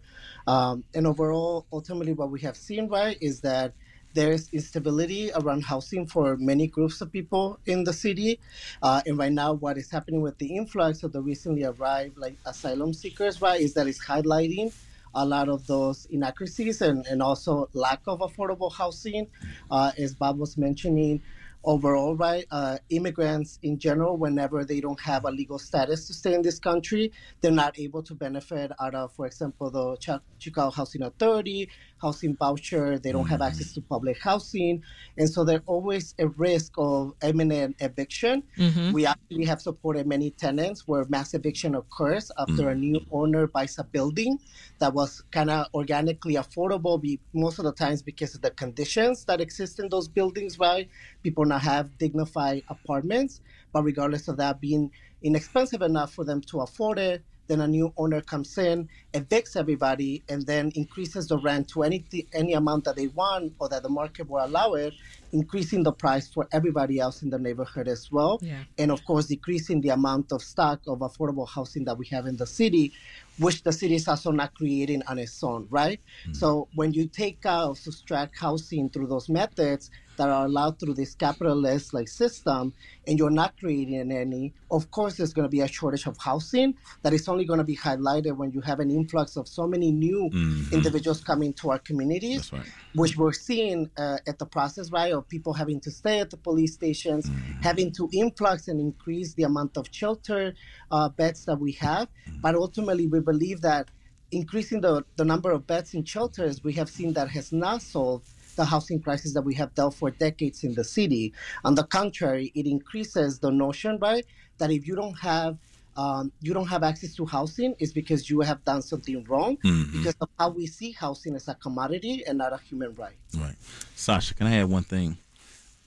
[0.47, 3.75] Um, and overall, ultimately, what we have seen, right, is that
[4.15, 8.41] there's instability around housing for many groups of people in the city.
[8.83, 12.37] Uh, and right now, what is happening with the influx of the recently arrived like
[12.47, 14.73] asylum seekers, right, is that it's highlighting
[15.15, 19.29] a lot of those inaccuracies and, and also lack of affordable housing.
[19.71, 21.23] Uh, as Bob was mentioning,
[21.65, 22.47] overall, right?
[22.51, 26.59] Uh, immigrants in general, whenever they don't have a legal status to stay in this
[26.59, 31.69] country, they're not able to benefit out of, for example, the Ch- Chicago Housing Authority,
[32.01, 32.99] housing voucher.
[32.99, 33.89] They don't have access to mm-hmm.
[33.89, 34.83] public housing.
[35.17, 38.43] And so they're always at risk of imminent eviction.
[38.57, 38.93] Mm-hmm.
[38.93, 42.81] We actually have supported many tenants where mass eviction occurs after a mm.
[42.81, 44.39] new owner buys a building
[44.79, 49.25] that was kind of organically affordable be, most of the times because of the conditions
[49.25, 50.89] that exist in those buildings, right?
[51.23, 53.41] People now have dignified apartments,
[53.73, 54.91] but regardless of that being
[55.23, 60.23] inexpensive enough for them to afford it, then a new owner comes in, evicts everybody,
[60.29, 63.89] and then increases the rent to any any amount that they want or that the
[63.89, 64.95] market will allow it,
[65.33, 68.39] increasing the price for everybody else in the neighborhood as well.
[68.43, 68.63] Yeah.
[68.79, 72.37] And of course, decreasing the amount of stock of affordable housing that we have in
[72.37, 72.93] the city,
[73.39, 76.01] which the city is also not creating on its own, right?
[76.29, 76.37] Mm.
[76.37, 81.15] So when you take out, subtract housing through those methods that are allowed through this
[81.15, 82.75] capitalist like system,
[83.07, 86.75] and you're not creating any, of course there's going to be a shortage of housing
[87.03, 89.91] that is only going to be highlighted when you have an influx of so many
[89.91, 90.29] new
[90.73, 92.67] individuals coming to our communities, right.
[92.95, 96.37] which we're seeing uh, at the process, right, of people having to stay at the
[96.37, 97.31] police stations,
[97.63, 100.55] having to influx and increase the amount of shelter
[100.91, 102.09] uh, beds that we have.
[102.43, 103.89] But ultimately, we believe that
[104.31, 108.29] increasing the, the number of beds in shelters, we have seen that has not solved
[108.59, 111.33] the housing crisis that we have dealt for decades in the city.
[111.65, 114.27] On the contrary, it increases the notion, right,
[114.59, 115.57] that if you don't have
[115.97, 119.59] um, you don't have access to housing is because you have done something wrong
[119.93, 123.17] because of how we see housing as a commodity and not a human right.
[123.37, 123.57] Right.
[123.97, 125.19] Sasha, can I add one thing?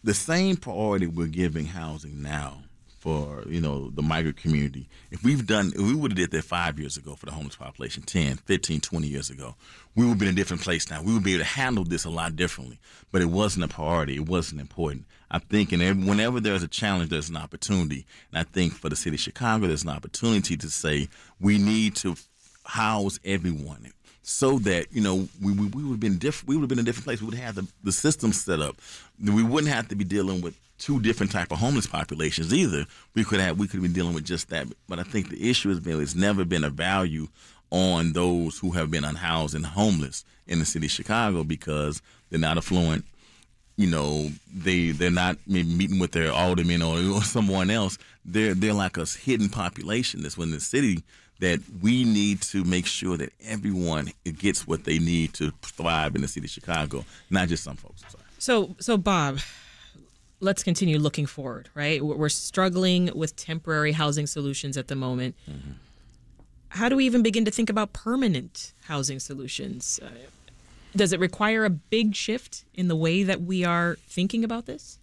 [0.03, 2.63] The same priority we're giving housing now
[3.01, 4.87] for, you know, the migrant community.
[5.09, 7.55] If we've done, if we would have did that five years ago for the homeless
[7.55, 9.55] population, 10, 15, 20 years ago,
[9.95, 11.01] we would be in a different place now.
[11.01, 12.79] We would be able to handle this a lot differently.
[13.11, 14.17] But it wasn't a priority.
[14.17, 15.05] It wasn't important.
[15.31, 18.05] I think and whenever there's a challenge, there's an opportunity.
[18.31, 21.09] And I think for the city of Chicago, there's an opportunity to say
[21.39, 22.15] we need to
[22.65, 26.49] house everyone so that you know we, we, we would have been different.
[26.49, 27.21] We would have been in a different place.
[27.21, 28.75] We would have the, the system set up.
[29.19, 32.85] We wouldn't have to be dealing with two different type of homeless populations either.
[33.13, 34.67] We could have we could been dealing with just that.
[34.89, 37.27] But I think the issue has been it's never been a value
[37.69, 42.39] on those who have been unhoused and homeless in the city of Chicago because they're
[42.39, 43.05] not affluent.
[43.77, 47.97] You know, they they're not maybe meeting with their alderman or, or someone else.
[48.25, 51.03] They're they're like a hidden population that's within the city
[51.39, 56.21] that we need to make sure that everyone gets what they need to thrive in
[56.21, 58.03] the city of Chicago, not just some folks.
[58.37, 59.39] So, so Bob,
[60.41, 61.69] let's continue looking forward.
[61.73, 65.35] Right, we're struggling with temporary housing solutions at the moment.
[66.69, 69.99] How do we even begin to think about permanent housing solutions?
[70.01, 70.09] Uh,
[70.95, 74.97] does it require a big shift in the way that we are thinking about this?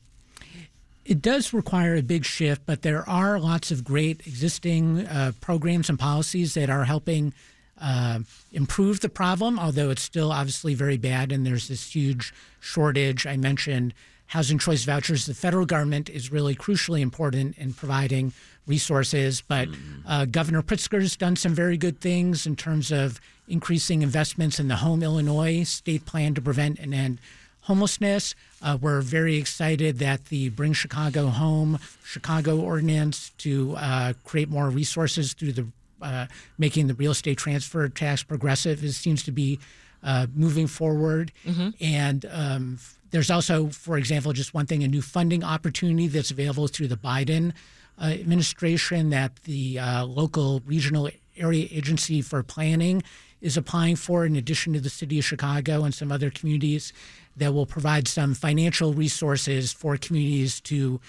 [1.04, 5.88] It does require a big shift, but there are lots of great existing uh, programs
[5.88, 7.32] and policies that are helping
[7.80, 8.20] uh,
[8.52, 13.26] improve the problem, although it's still obviously very bad and there's this huge shortage.
[13.26, 13.94] I mentioned
[14.28, 15.26] housing choice vouchers.
[15.26, 18.32] The federal government is really crucially important in providing
[18.66, 19.68] resources, but
[20.06, 24.76] uh, Governor Pritzker's done some very good things in terms of increasing investments in the
[24.76, 27.18] Home Illinois state plan to prevent and end
[27.62, 28.34] homelessness.
[28.62, 34.68] Uh, we're very excited that the Bring Chicago Home Chicago ordinance to uh, create more
[34.68, 35.66] resources through the
[36.00, 36.26] uh,
[36.58, 39.58] making the real estate transfer tax progressive is, seems to be
[40.02, 41.32] uh, moving forward.
[41.80, 42.78] And um,
[43.10, 46.96] there's also, for example, just one thing, a new funding opportunity that's available through the
[46.96, 47.52] Biden
[48.00, 53.02] uh, administration that the uh, local regional area agency for planning
[53.40, 56.92] is applying for, in addition to the city of Chicago and some other communities,
[57.36, 61.00] that will provide some financial resources for communities to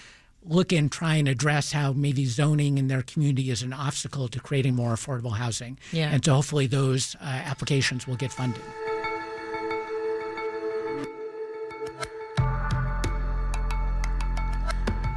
[0.44, 4.40] look and try and address how maybe zoning in their community is an obstacle to
[4.40, 5.78] creating more affordable housing.
[5.92, 6.10] Yeah.
[6.10, 8.62] And so hopefully those uh, applications will get funded.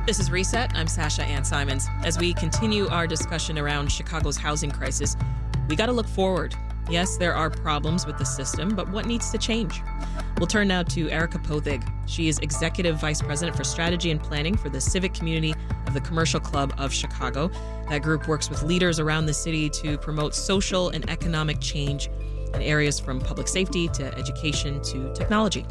[0.05, 0.75] This is Reset.
[0.75, 1.87] I'm Sasha Ann Simons.
[2.03, 5.15] As we continue our discussion around Chicago's housing crisis,
[5.69, 6.53] we got to look forward.
[6.89, 9.81] Yes, there are problems with the system, but what needs to change?
[10.37, 11.89] We'll turn now to Erika Poethig.
[12.05, 15.55] She is Executive Vice President for Strategy and Planning for the Civic Committee
[15.87, 17.49] of the Commercial Club of Chicago.
[17.87, 22.09] That group works with leaders around the city to promote social and economic change
[22.53, 25.65] in areas from public safety to education to technology.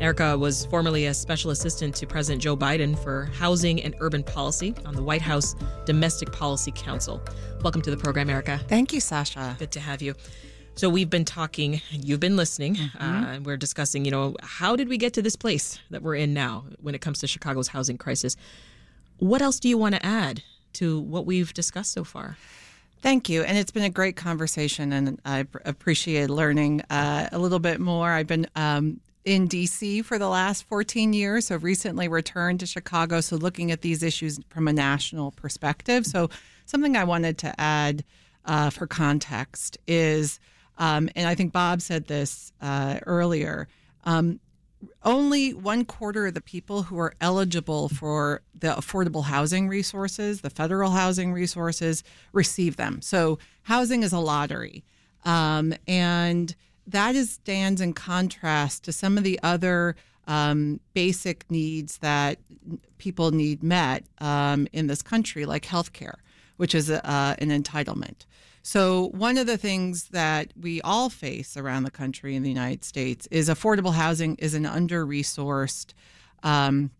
[0.00, 4.74] Erika was formerly a special assistant to President Joe Biden for housing and urban policy
[4.84, 7.22] on the White House Domestic Policy Council.
[7.62, 8.58] Welcome to the program, Erika.
[8.68, 9.56] Thank you, Sasha.
[9.58, 10.14] Good to have you.
[10.74, 14.90] So we've been talking, you've been listening, uh, and we're discussing, you know, how did
[14.90, 17.96] we get to this place that we're in now when it comes to Chicago's housing
[17.96, 18.36] crisis?
[19.18, 20.42] What else do you want to add
[20.74, 22.36] to what we've discussed so far?
[23.02, 23.42] Thank you.
[23.42, 28.10] And it's been a great conversation, and I appreciate learning uh, a little bit more.
[28.10, 33.20] I've been um, in DC for the last 14 years, so recently returned to Chicago.
[33.20, 36.06] So, looking at these issues from a national perspective.
[36.06, 36.30] So,
[36.64, 38.04] something I wanted to add
[38.44, 40.40] uh, for context is,
[40.78, 43.68] um, and I think Bob said this uh, earlier.
[44.04, 44.40] Um,
[45.04, 50.50] only one quarter of the people who are eligible for the affordable housing resources, the
[50.50, 53.00] federal housing resources, receive them.
[53.02, 54.84] So housing is a lottery.
[55.24, 56.54] Um, and
[56.86, 62.38] that is, stands in contrast to some of the other um, basic needs that
[62.98, 66.16] people need met um, in this country, like healthcare,
[66.56, 68.26] which is a, uh, an entitlement.
[68.66, 72.82] So, one of the things that we all face around the country in the United
[72.82, 75.94] States is affordable housing is an under resourced
[76.42, 76.90] um,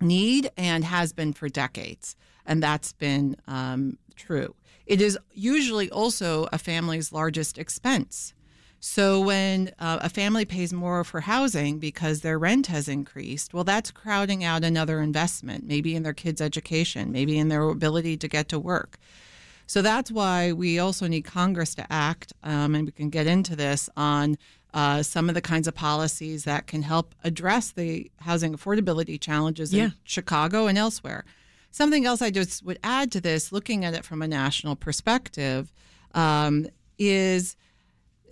[0.00, 2.14] need and has been for decades.
[2.46, 4.54] And that's been um, true.
[4.86, 8.32] It is usually also a family's largest expense.
[8.78, 13.64] So, when uh, a family pays more for housing because their rent has increased, well,
[13.64, 18.28] that's crowding out another investment, maybe in their kids' education, maybe in their ability to
[18.28, 18.96] get to work.
[19.70, 23.54] So that's why we also need Congress to act, um, and we can get into
[23.54, 24.36] this on
[24.74, 29.72] uh, some of the kinds of policies that can help address the housing affordability challenges
[29.72, 29.84] Yeah.
[29.84, 31.24] in Chicago and elsewhere.
[31.70, 35.70] Something else I just would add to this, looking at it from a national perspective,
[36.14, 36.66] um,
[36.98, 37.54] is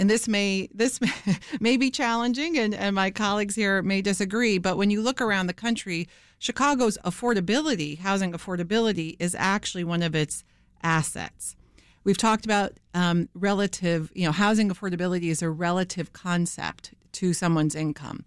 [0.00, 0.98] and this may this
[1.60, 5.46] may be challenging and, and my colleagues here may disagree but when you look around
[5.46, 6.06] the country
[6.38, 10.44] chicago's affordability housing affordability is actually one of its
[10.82, 11.56] assets.
[12.04, 17.74] We've talked about um, relative you know housing affordability is a relative concept to someone's
[17.74, 18.24] income.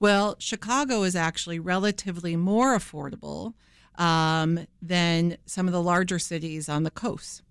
[0.00, 3.54] Well chicago is actually relatively more affordable
[3.96, 7.42] um, than some of the larger cities on the coast.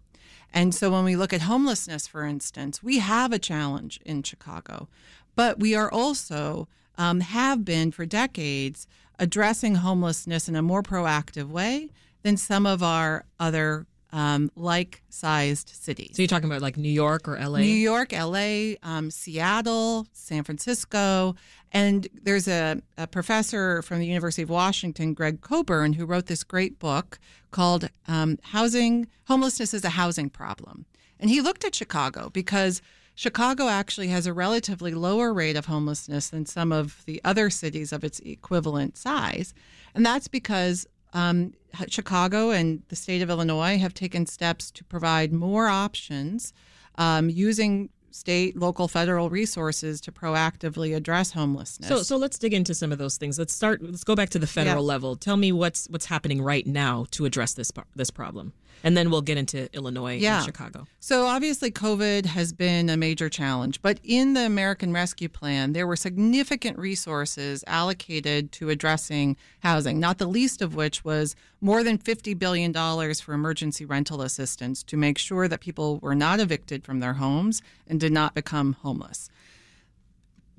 [0.54, 4.88] And so when we look at homelessness, for instance, we have a challenge in Chicago,
[5.36, 8.88] but we are also um, have been for decades
[9.18, 11.89] addressing homelessness in a more proactive way
[12.22, 16.12] than some of our other um, like-sized cities.
[16.13, 17.58] So you're talking about like New York or LA?
[17.58, 21.36] New York, LA, um, Seattle, San Francisco.
[21.71, 26.43] And there's a, a, professor from the University of Washington, Gregg Colburn, who wrote this
[26.43, 30.86] great book called um, Housing Homelessness is a Housing Problem.
[31.19, 32.84] And he looked at Chicago because
[33.15, 37.91] Chicago actually has a relatively lower rate of homelessness than some of the other cities
[37.91, 39.56] of its equivalent size.
[39.95, 41.54] And that's because um,
[41.88, 46.54] Chicago and the state of Illinois have taken steps to provide more options
[46.97, 51.88] um, using state, local, federal resources to proactively address homelessness.
[51.89, 53.39] So, so let's dig into some of those things.
[53.39, 53.82] Let's start.
[53.82, 54.88] Let's go back to the federal Yeah.
[54.93, 55.15] level.
[55.15, 59.22] Tell me what's what's happening right now to address this this problem, and then we'll
[59.22, 60.38] get into Illinois Yeah.
[60.38, 60.88] and Chicago.
[61.00, 65.86] So obviously, COVID has been a major challenge, but in the American Rescue Plan, there
[65.86, 71.98] were significant resources allocated to addressing housing, not the least of which was more than
[71.98, 72.74] $50 billion
[73.16, 77.62] for emergency rental assistance to make sure that people were not evicted from their homes
[77.88, 79.30] and did not become homeless.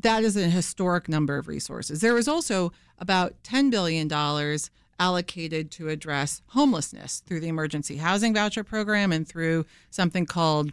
[0.01, 2.01] That is a historic number of resources.
[2.01, 4.07] There was also about $10 billion
[4.99, 10.73] allocated to address homelessness through the emergency housing voucher program and through something called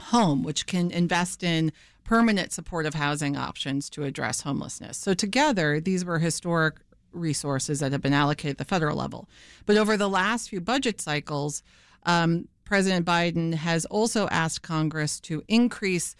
[0.00, 1.72] home, which can invest in
[2.04, 4.96] permanent supportive housing options to address homelessness.
[4.96, 6.76] So, together, these were historic
[7.12, 9.28] resources that have been allocated at the federal level.
[9.66, 11.62] But over the last few budget cycles,
[12.04, 16.14] um, President Biden has also asked Congress to increase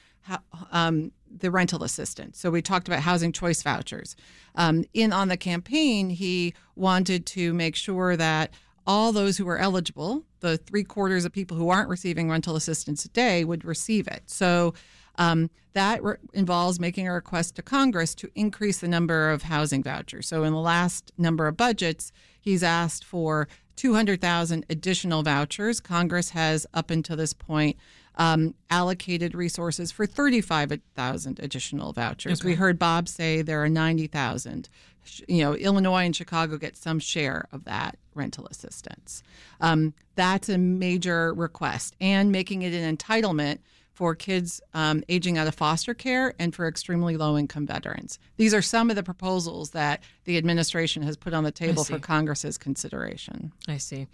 [0.73, 2.39] um, the rental assistance.
[2.39, 4.17] So we talked about housing choice vouchers.
[4.55, 8.53] Um, in on the campaign, he wanted to make sure that
[8.87, 13.03] all those who are eligible, the three quarters of people who aren't receiving rental assistance
[13.03, 14.23] today, would receive it.
[14.27, 14.73] So
[15.17, 19.83] um, that re- involves making a request to Congress to increase the number of housing
[19.83, 20.27] vouchers.
[20.27, 25.81] So in the last number of budgets, he's asked for 200,000 additional vouchers.
[25.81, 27.77] Congress has, up until this point,
[28.19, 32.45] um, allocated resources for 35,000 additional vouchers.
[32.45, 34.69] We heard Bob say there are 90,000.
[35.27, 39.23] You know, Illinois and Chicago get some share of that rental assistance.
[39.61, 43.61] Um, that's a major request, and making it an entitlement
[43.95, 48.19] for kids um, aging out of foster care and for extremely low income veterans.
[48.37, 51.99] These are some of the proposals that the administration has put on the table for.
[51.99, 53.51] Congress's consideration.
[53.67, 54.07] I see.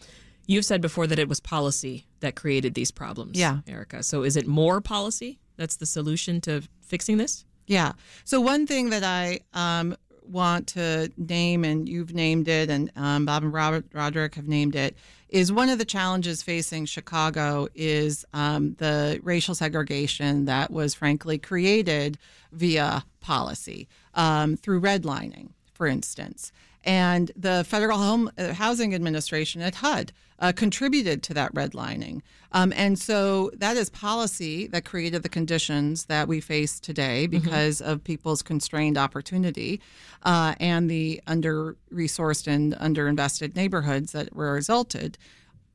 [0.47, 3.39] You've said before that it was policy that created these problems.
[3.39, 3.59] Yeah.
[3.67, 4.03] Erika.
[4.03, 7.45] So is it more policy that's the solution to fixing this?
[7.67, 7.93] Yeah.
[8.25, 9.97] So one thing that I um,
[10.29, 14.77] want to name, and you've named it, and um, Bob and Robert Roderick have named
[14.77, 14.97] it,
[15.29, 21.39] is one of the challenges facing Chicago is um, the racial segregation that was frankly
[21.39, 22.19] created
[22.53, 26.53] via policy um, through redlining, for instance.
[26.85, 32.21] And the Federal Home uh, Housing Administration at HUD uh, contributed to that redlining.
[32.53, 37.81] Um, and so that is policy that created the conditions that we face today because
[37.81, 37.91] mm-hmm.
[37.91, 39.81] of people's constrained opportunity
[40.23, 45.17] uh, and the under resourced and underinvested neighborhoods that were resulted.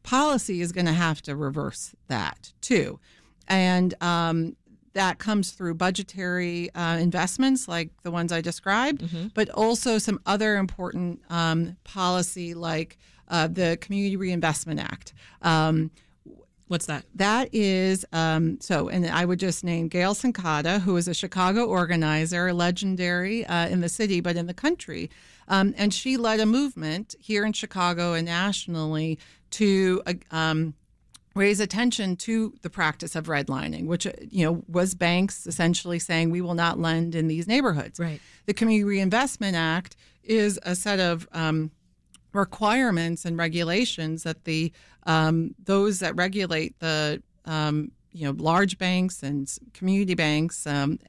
[0.03, 2.99] Policy is going to have to reverse that too.
[3.47, 4.55] And um,
[4.93, 9.27] that comes through budgetary uh, investments like the ones I described, mm-hmm.
[9.33, 15.13] but also some other important um, policy like uh, the Community Reinvestment Act.
[15.41, 15.91] Um,
[16.69, 17.03] What's that?
[17.15, 21.65] That is um, so, and I would just name Gail Cincotta, who is a Chicago
[21.65, 25.09] organizer, legendary uh, in the city, but in the country.
[25.47, 29.17] Um, and she led a movement here in Chicago and nationally
[29.49, 30.75] to uh, um,
[31.36, 36.30] raise attention to the practice of redlining, which uh, you know was banks essentially saying
[36.30, 37.99] we will not lend in these neighborhoods.
[37.99, 38.21] Right.
[38.45, 41.71] The Community Reinvestment Act is a set of um,
[42.34, 44.71] requirements and regulations that the
[45.03, 50.99] um, those that regulate the um, you know large banks and community banks um,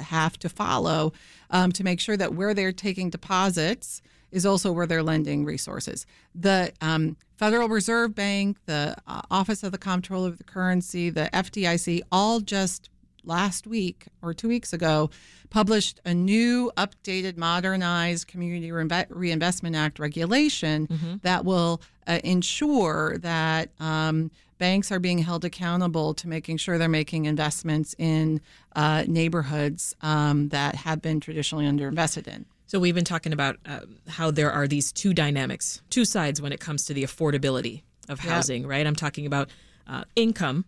[0.00, 1.12] have to follow
[1.50, 4.02] um, to make sure that where they're taking deposits
[4.32, 6.06] is also where they're lending resources.
[6.34, 11.28] The um, Federal Reserve Bank, the uh, Office of the Comptroller of the Currency, the
[11.32, 12.88] FDIC, all just
[13.24, 15.10] last week or two weeks ago
[15.50, 21.14] published a new, updated, modernized Community Reinvestment Act regulation mm-hmm.
[21.22, 26.88] that will uh, ensure that um, banks are being held accountable to making sure they're
[26.88, 28.40] making investments in
[28.74, 32.46] uh, neighborhoods um, that have been traditionally underinvested in.
[32.72, 36.52] So we've been talking about uh, how there are these two dynamics, two sides when
[36.52, 38.70] it comes to the affordability of housing, yep.
[38.70, 38.86] right?
[38.86, 39.50] I'm talking about
[39.86, 40.64] uh, income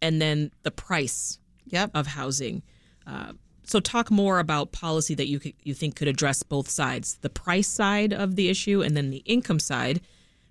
[0.00, 1.90] and then the price yep.
[1.92, 2.62] of housing.
[3.06, 3.34] Uh,
[3.64, 7.28] so talk more about policy that you could, you think could address both sides, the
[7.28, 10.00] price side of the issue and then the income side,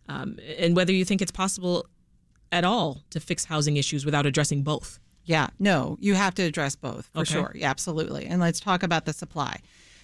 [0.08, 1.88] um, and whether you think it's possible
[2.52, 5.00] at all to fix housing issues without addressing both.
[5.26, 7.34] Yeah, no, you have to address both for okay.
[7.34, 7.52] sure.
[7.56, 8.28] Yeah, absolutely.
[8.28, 9.62] And let's talk about the supply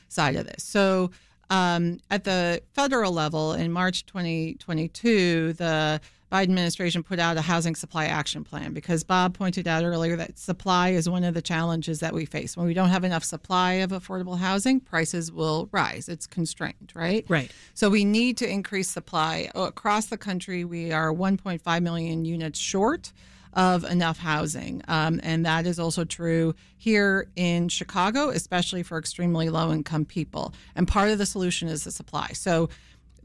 [0.09, 0.63] side of this.
[0.63, 1.11] So
[1.49, 6.01] um, at the federal level in March 2022, the
[6.31, 10.37] Biden administration put out a housing supply action plan because Bob pointed out earlier that
[10.37, 12.57] supply is one of the challenges that we face.
[12.57, 16.09] When we don't have enough supply of affordable housing, prices will rise.
[16.09, 17.25] It's constrained, right?
[17.29, 17.49] Right.
[17.75, 19.49] So we need to increase supply.
[19.55, 23.13] Across the country, we are 1.5 million units short
[23.53, 24.81] of enough housing.
[24.87, 30.53] Um, and that is also true here in Chicago, especially for extremely low income people.
[30.75, 32.29] And part of the solution is the supply.
[32.33, 32.69] So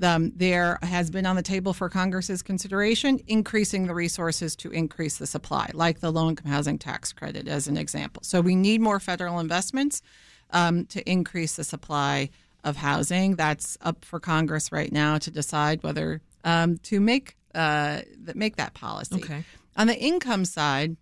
[0.02, 5.18] um, there has been on the table for Congress's consideration increasing the resources to increase
[5.18, 8.22] the supply, like the low income housing tax credit, as an example.
[8.24, 10.02] So we need more federal investments
[10.50, 12.30] um, to increase the supply
[12.64, 13.36] of housing.
[13.36, 18.00] That's up for Congress right now to decide whether um, to make uh,
[18.34, 19.16] make that policy.
[19.16, 19.44] Okay.
[19.76, 20.96] On the income side,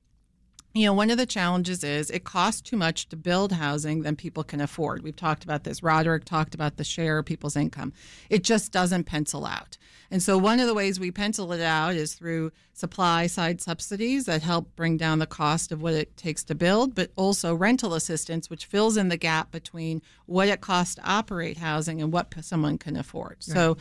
[0.72, 4.14] you know, one of the challenges is it costs too much to build housing than
[4.14, 5.02] people can afford.
[5.02, 5.82] We've talked about this.
[5.82, 7.92] Roderick talked about the share of people's income.
[8.28, 9.76] It just doesn't pencil out.
[10.12, 14.26] And so, one of the ways we pencil it out is through supply side subsidies
[14.26, 17.94] that help bring down the cost of what it takes to build, but also rental
[17.94, 22.32] assistance, which fills in the gap between what it costs to operate housing and what
[22.42, 23.38] someone can afford.
[23.48, 23.54] Right.
[23.54, 23.76] So,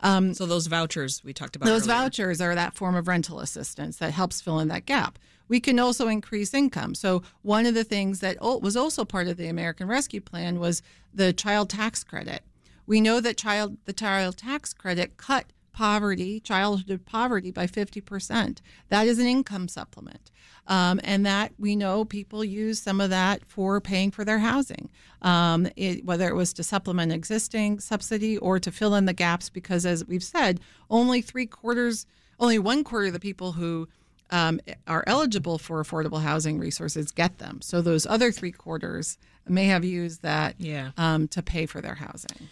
[0.00, 1.66] um, so those vouchers we talked about.
[1.66, 2.02] Those earlier.
[2.02, 5.18] vouchers are that form of rental assistance that helps fill in that gap.
[5.48, 6.94] We can also increase income.
[6.94, 10.82] So one of the things that was also part of the American Rescue Plan was
[11.12, 12.42] the child tax credit.
[12.86, 15.46] We know that child the child tax credit cut
[15.78, 18.58] poverty, childhood poverty, by 50%.
[18.88, 20.32] That is an income supplement.
[20.66, 24.88] Um, and that we know people use some of that for paying for their housing,
[25.22, 29.48] um, it, whether it was to supplement existing subsidy or to fill in the gaps,
[29.48, 30.58] because as we've said,
[30.90, 32.06] only three quarters,
[32.40, 33.88] only one quarter of the people who
[34.30, 37.62] um, are eligible for affordable housing resources get them.
[37.62, 39.16] So those other three quarters
[39.46, 40.90] may have used that yeah.
[40.96, 42.48] um, to pay for their housing.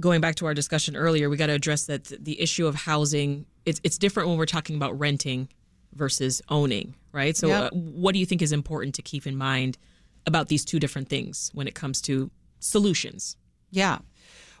[0.00, 3.46] Going back to our discussion earlier, we got to address that the issue of housing.
[3.64, 5.48] It's it's different when we're talking about renting
[5.94, 7.36] versus owning, right?
[7.36, 7.72] So, yep.
[7.72, 9.78] uh, what do you think is important to keep in mind
[10.26, 13.36] about these two different things when it comes to solutions?
[13.70, 13.98] Yeah.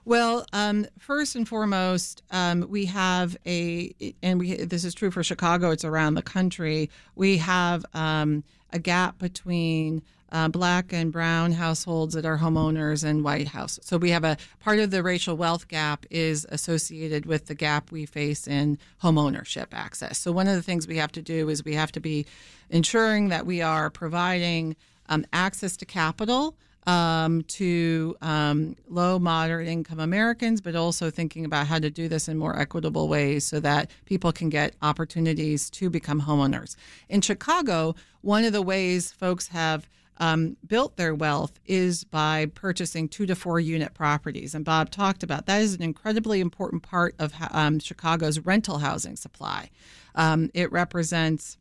[0.06, 5.22] Well, um, first and foremost, um, we have a, and we this is true for
[5.22, 5.70] Chicago.
[5.70, 6.90] It's around the country.
[7.14, 10.02] We have um, a gap between
[10.34, 13.78] uh, black and brown households that are homeowners and white house.
[13.82, 17.92] So we have a part of the racial wealth gap is associated with the gap
[17.92, 20.18] we face in homeownership access.
[20.18, 22.26] So one of the things we have to do is we have to be
[22.68, 24.74] ensuring that we are providing
[25.08, 26.56] um, access to capital
[26.88, 32.28] um, to um, low, moderate income Americans, but also thinking about how to do this
[32.28, 36.74] in more equitable ways so that people can get opportunities to become homeowners.
[37.08, 43.08] In Chicago, one of the ways folks have um, built their wealth is by purchasing
[43.08, 44.54] two to four unit properties.
[44.54, 49.16] And Bob talked about that is an incredibly important part of um, Chicago's rental housing
[49.16, 49.70] supply.
[50.14, 51.58] Um, it represents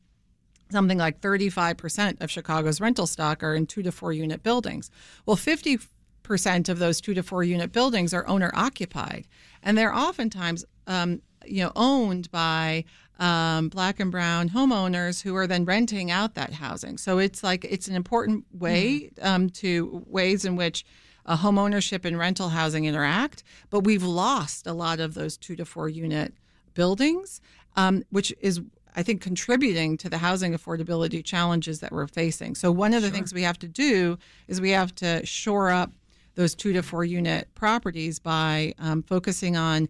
[0.71, 4.89] something like 35% of Chicago's rental stock are in two to four unit buildings.
[5.25, 9.27] Well, 50% of those two to four unit buildings are owner occupied,
[9.61, 12.85] and they're oftentimes um, you know owned by
[13.19, 16.97] um, black and brown homeowners who are then renting out that housing.
[16.97, 19.25] So it's like it's an important way mm-hmm.
[19.25, 20.85] um, to ways in which
[21.25, 23.43] uh, home ownership and rental housing interact.
[23.69, 26.33] But we've lost a lot of those two to four unit
[26.73, 27.39] buildings,
[27.75, 28.61] um, which is
[28.95, 32.55] I think, contributing to the housing affordability challenges that we're facing.
[32.55, 33.15] So, one of the sure.
[33.15, 34.17] things we have to do
[34.47, 35.91] is we have to shore up
[36.35, 39.87] those two to four unit properties by um, focusing on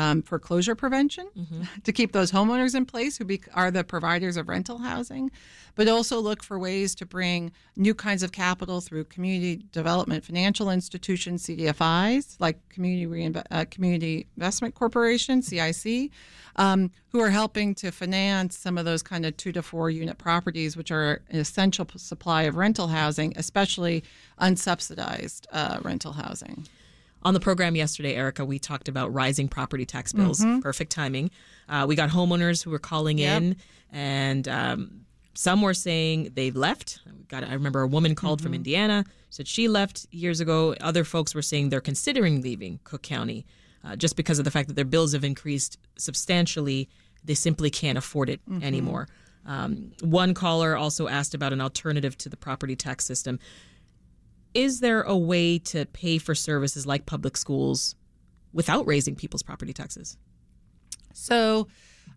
[0.00, 1.62] um, foreclosure prevention mm-hmm.
[1.84, 5.30] to keep those homeowners in place who be, are the providers of rental housing,
[5.74, 10.70] but also look for ways to bring new kinds of capital through community development financial
[10.70, 16.10] institutions, CDFIs, like Community, Reinve- uh, community Investment Corporation, CIC,
[16.56, 20.16] um, who are helping to finance some of those kind of two to four unit
[20.16, 24.02] properties, which are an essential supply of rental housing, especially
[24.40, 26.66] unsubsidized uh, rental housing.
[27.22, 30.40] On the program yesterday, Erika, we talked about rising property tax bills.
[30.40, 30.60] Mm-hmm.
[30.60, 31.30] Perfect timing.
[31.68, 33.42] Uh, we got homeowners who were calling yep.
[33.42, 33.56] in,
[33.92, 35.00] and um,
[35.34, 37.00] some were saying they've left.
[37.28, 38.46] Got, I remember a woman called mm-hmm.
[38.46, 40.74] from Indiana said she left years ago.
[40.80, 43.46] Other folks were saying they're considering leaving Cook County
[43.84, 46.88] uh, just because of the fact that their bills have increased substantially.
[47.24, 48.62] They simply can't afford it mm-hmm.
[48.62, 49.08] anymore.
[49.46, 53.38] Um, one caller also asked about an alternative to the property tax system
[54.54, 57.94] is there a way to pay for services like public schools
[58.52, 60.16] without raising people's property taxes?
[61.12, 61.68] So,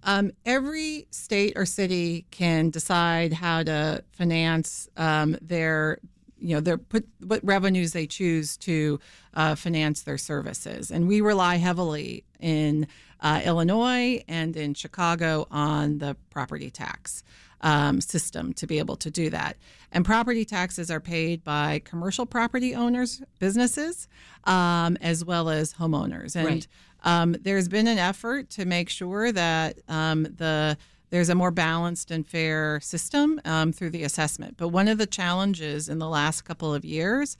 [0.03, 5.99] um, every state or city can decide how to finance um, their
[6.39, 8.99] you know their put what revenues they choose to
[9.33, 12.85] uh, finance their services and we rely heavily in
[13.21, 17.23] uh, illinois and in chicago on the property tax
[17.63, 19.57] um, system to be able to do that.
[19.91, 24.07] And property taxes are paid by commercial property owners, businesses,
[24.43, 26.35] um, as well as homeowners.
[26.35, 26.67] And right.
[27.03, 30.77] um, there's been an effort to make sure that um, the
[31.09, 34.57] there's a more balanced and fair system um, through the assessment.
[34.57, 37.37] But one of the challenges in the last couple of years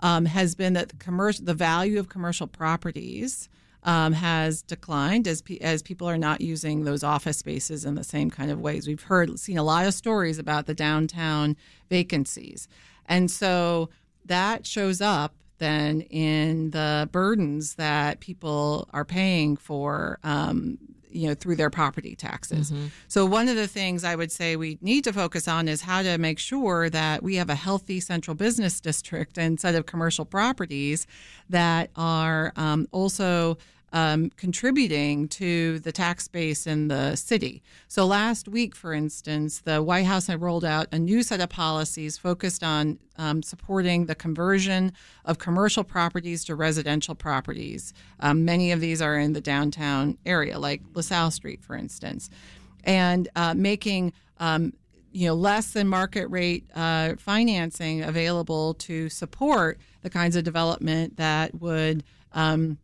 [0.00, 3.48] um, has been that the commercial, the value of commercial properties
[3.84, 8.04] um, has declined as pe- as people are not using those office spaces in the
[8.04, 8.86] same kind of ways.
[8.86, 11.56] We've heard seen a lot of stories about the downtown
[11.90, 12.68] vacancies,
[13.06, 13.90] and so
[14.24, 20.78] that shows up then in the burdens that people are paying for um,
[21.14, 22.70] you know through their property taxes.
[22.70, 22.86] Mm-hmm.
[23.08, 26.02] So one of the things I would say we need to focus on is how
[26.02, 31.06] to make sure that we have a healthy central business district instead of commercial properties
[31.48, 33.56] that are um, also
[33.94, 37.62] um, contributing to the tax base in the city.
[37.86, 41.48] So last week, for instance, the White House had rolled out a new set of
[41.48, 44.92] policies focused on um, supporting the conversion
[45.24, 47.94] of commercial properties to residential properties.
[48.18, 52.28] Um, many of these are in the downtown area, like LaSalle Street, for instance,
[52.82, 54.72] and uh, making um,
[55.12, 61.16] you know less than market rate uh, financing available to support the kinds of development
[61.16, 62.78] that would um,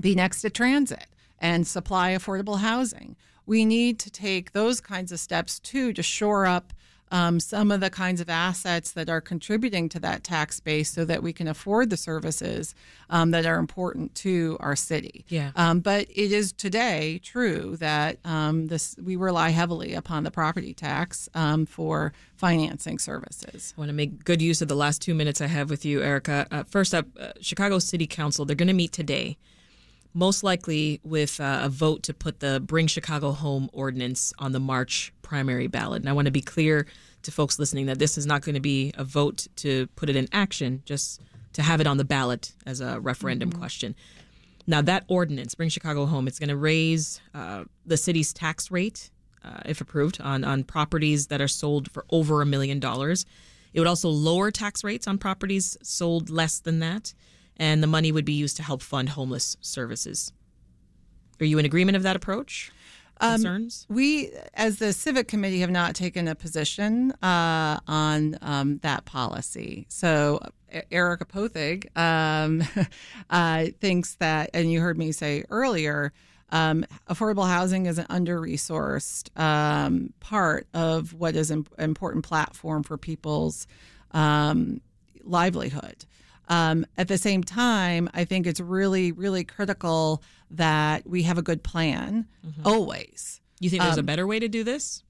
[0.00, 1.06] be next to transit
[1.38, 3.16] and supply affordable housing.
[3.46, 6.72] We need to take those kinds of steps too to shore up
[7.10, 11.04] um, some of the kinds of assets that are contributing to that tax base so
[11.04, 12.74] that we can afford the services
[13.10, 15.24] um, that are important to our city.
[15.28, 15.52] Yeah.
[15.56, 20.74] Um, but it is today true that um, this we rely heavily upon the property
[20.74, 23.74] tax um, for financing services.
[23.76, 26.02] I want to make good use of the last two minutes I have with you,
[26.02, 26.46] Erika.
[26.50, 29.38] Uh, first up, uh, Chicago City Council, they're going to meet today
[30.18, 34.58] most likely with uh, a vote to put the Bring Chicago Home ordinance on the
[34.58, 36.02] March primary ballot.
[36.02, 36.86] And I want to be clear
[37.22, 40.16] to folks listening that this is not going to be a vote to put it
[40.16, 41.20] in action, just
[41.52, 43.60] to have it on the ballot as a referendum mm-hmm.
[43.60, 43.94] question.
[44.66, 49.10] Now, that ordinance, Bring Chicago Home, it's going to raise uh, the city's tax rate,
[49.44, 53.24] uh, if approved, on, on properties that are sold for over a million dollars.
[53.72, 57.14] It would also lower tax rates on properties sold less than that,
[57.58, 60.32] and the money would be used to help fund homeless services.
[61.40, 62.72] Are you in agreement of that approach?
[63.20, 63.86] Concerns?
[63.88, 69.86] We, as the civic committee, have not taken a position uh, on um, that policy.
[69.88, 70.40] So
[70.90, 72.62] Erika Poethig um,
[73.30, 76.12] uh, thinks that, and you heard me say earlier,
[76.50, 82.96] um, affordable housing is an under-resourced um, part of what is an important platform for
[82.96, 83.66] people's
[84.12, 84.80] um,
[85.24, 86.04] livelihood.
[86.48, 91.42] Um, at the same time, I think it's really, really critical that we have a
[91.42, 92.26] good plan
[92.64, 93.40] always.
[93.60, 95.02] You think there's a better way to do this?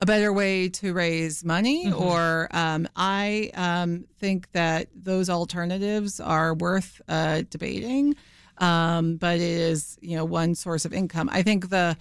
[0.00, 6.54] A better way to raise money, or um, I um, think that those alternatives are
[6.54, 8.16] worth uh, debating.
[8.58, 11.28] Um, but it is, you know, one source of income.
[11.32, 11.96] I think the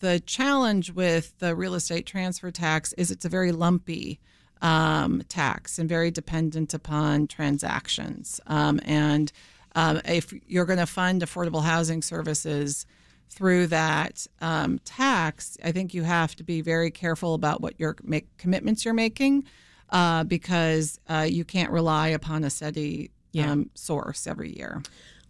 [0.00, 4.18] the challenge with the real estate transfer tax is it's a very lumpy
[4.62, 8.40] um, tax and very dependent upon transactions.
[8.46, 9.30] Um, and
[9.74, 12.86] um, if you're going to fund affordable housing services
[13.28, 17.96] through that um, tax, I think you have to be very careful about what your
[18.02, 19.44] make, commitments you're making
[19.90, 23.50] uh, because uh, you can't rely upon a steady Yeah.
[23.52, 24.82] um, source every year.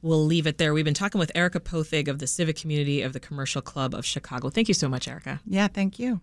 [0.02, 0.74] We'll leave it there.
[0.74, 4.04] We've been talking with Erika Poethig of the Civic Committee of the Commercial Club of
[4.04, 4.50] Chicago.
[4.50, 5.40] Thank you so much, Erika.
[5.46, 6.20] Yeah, thank you.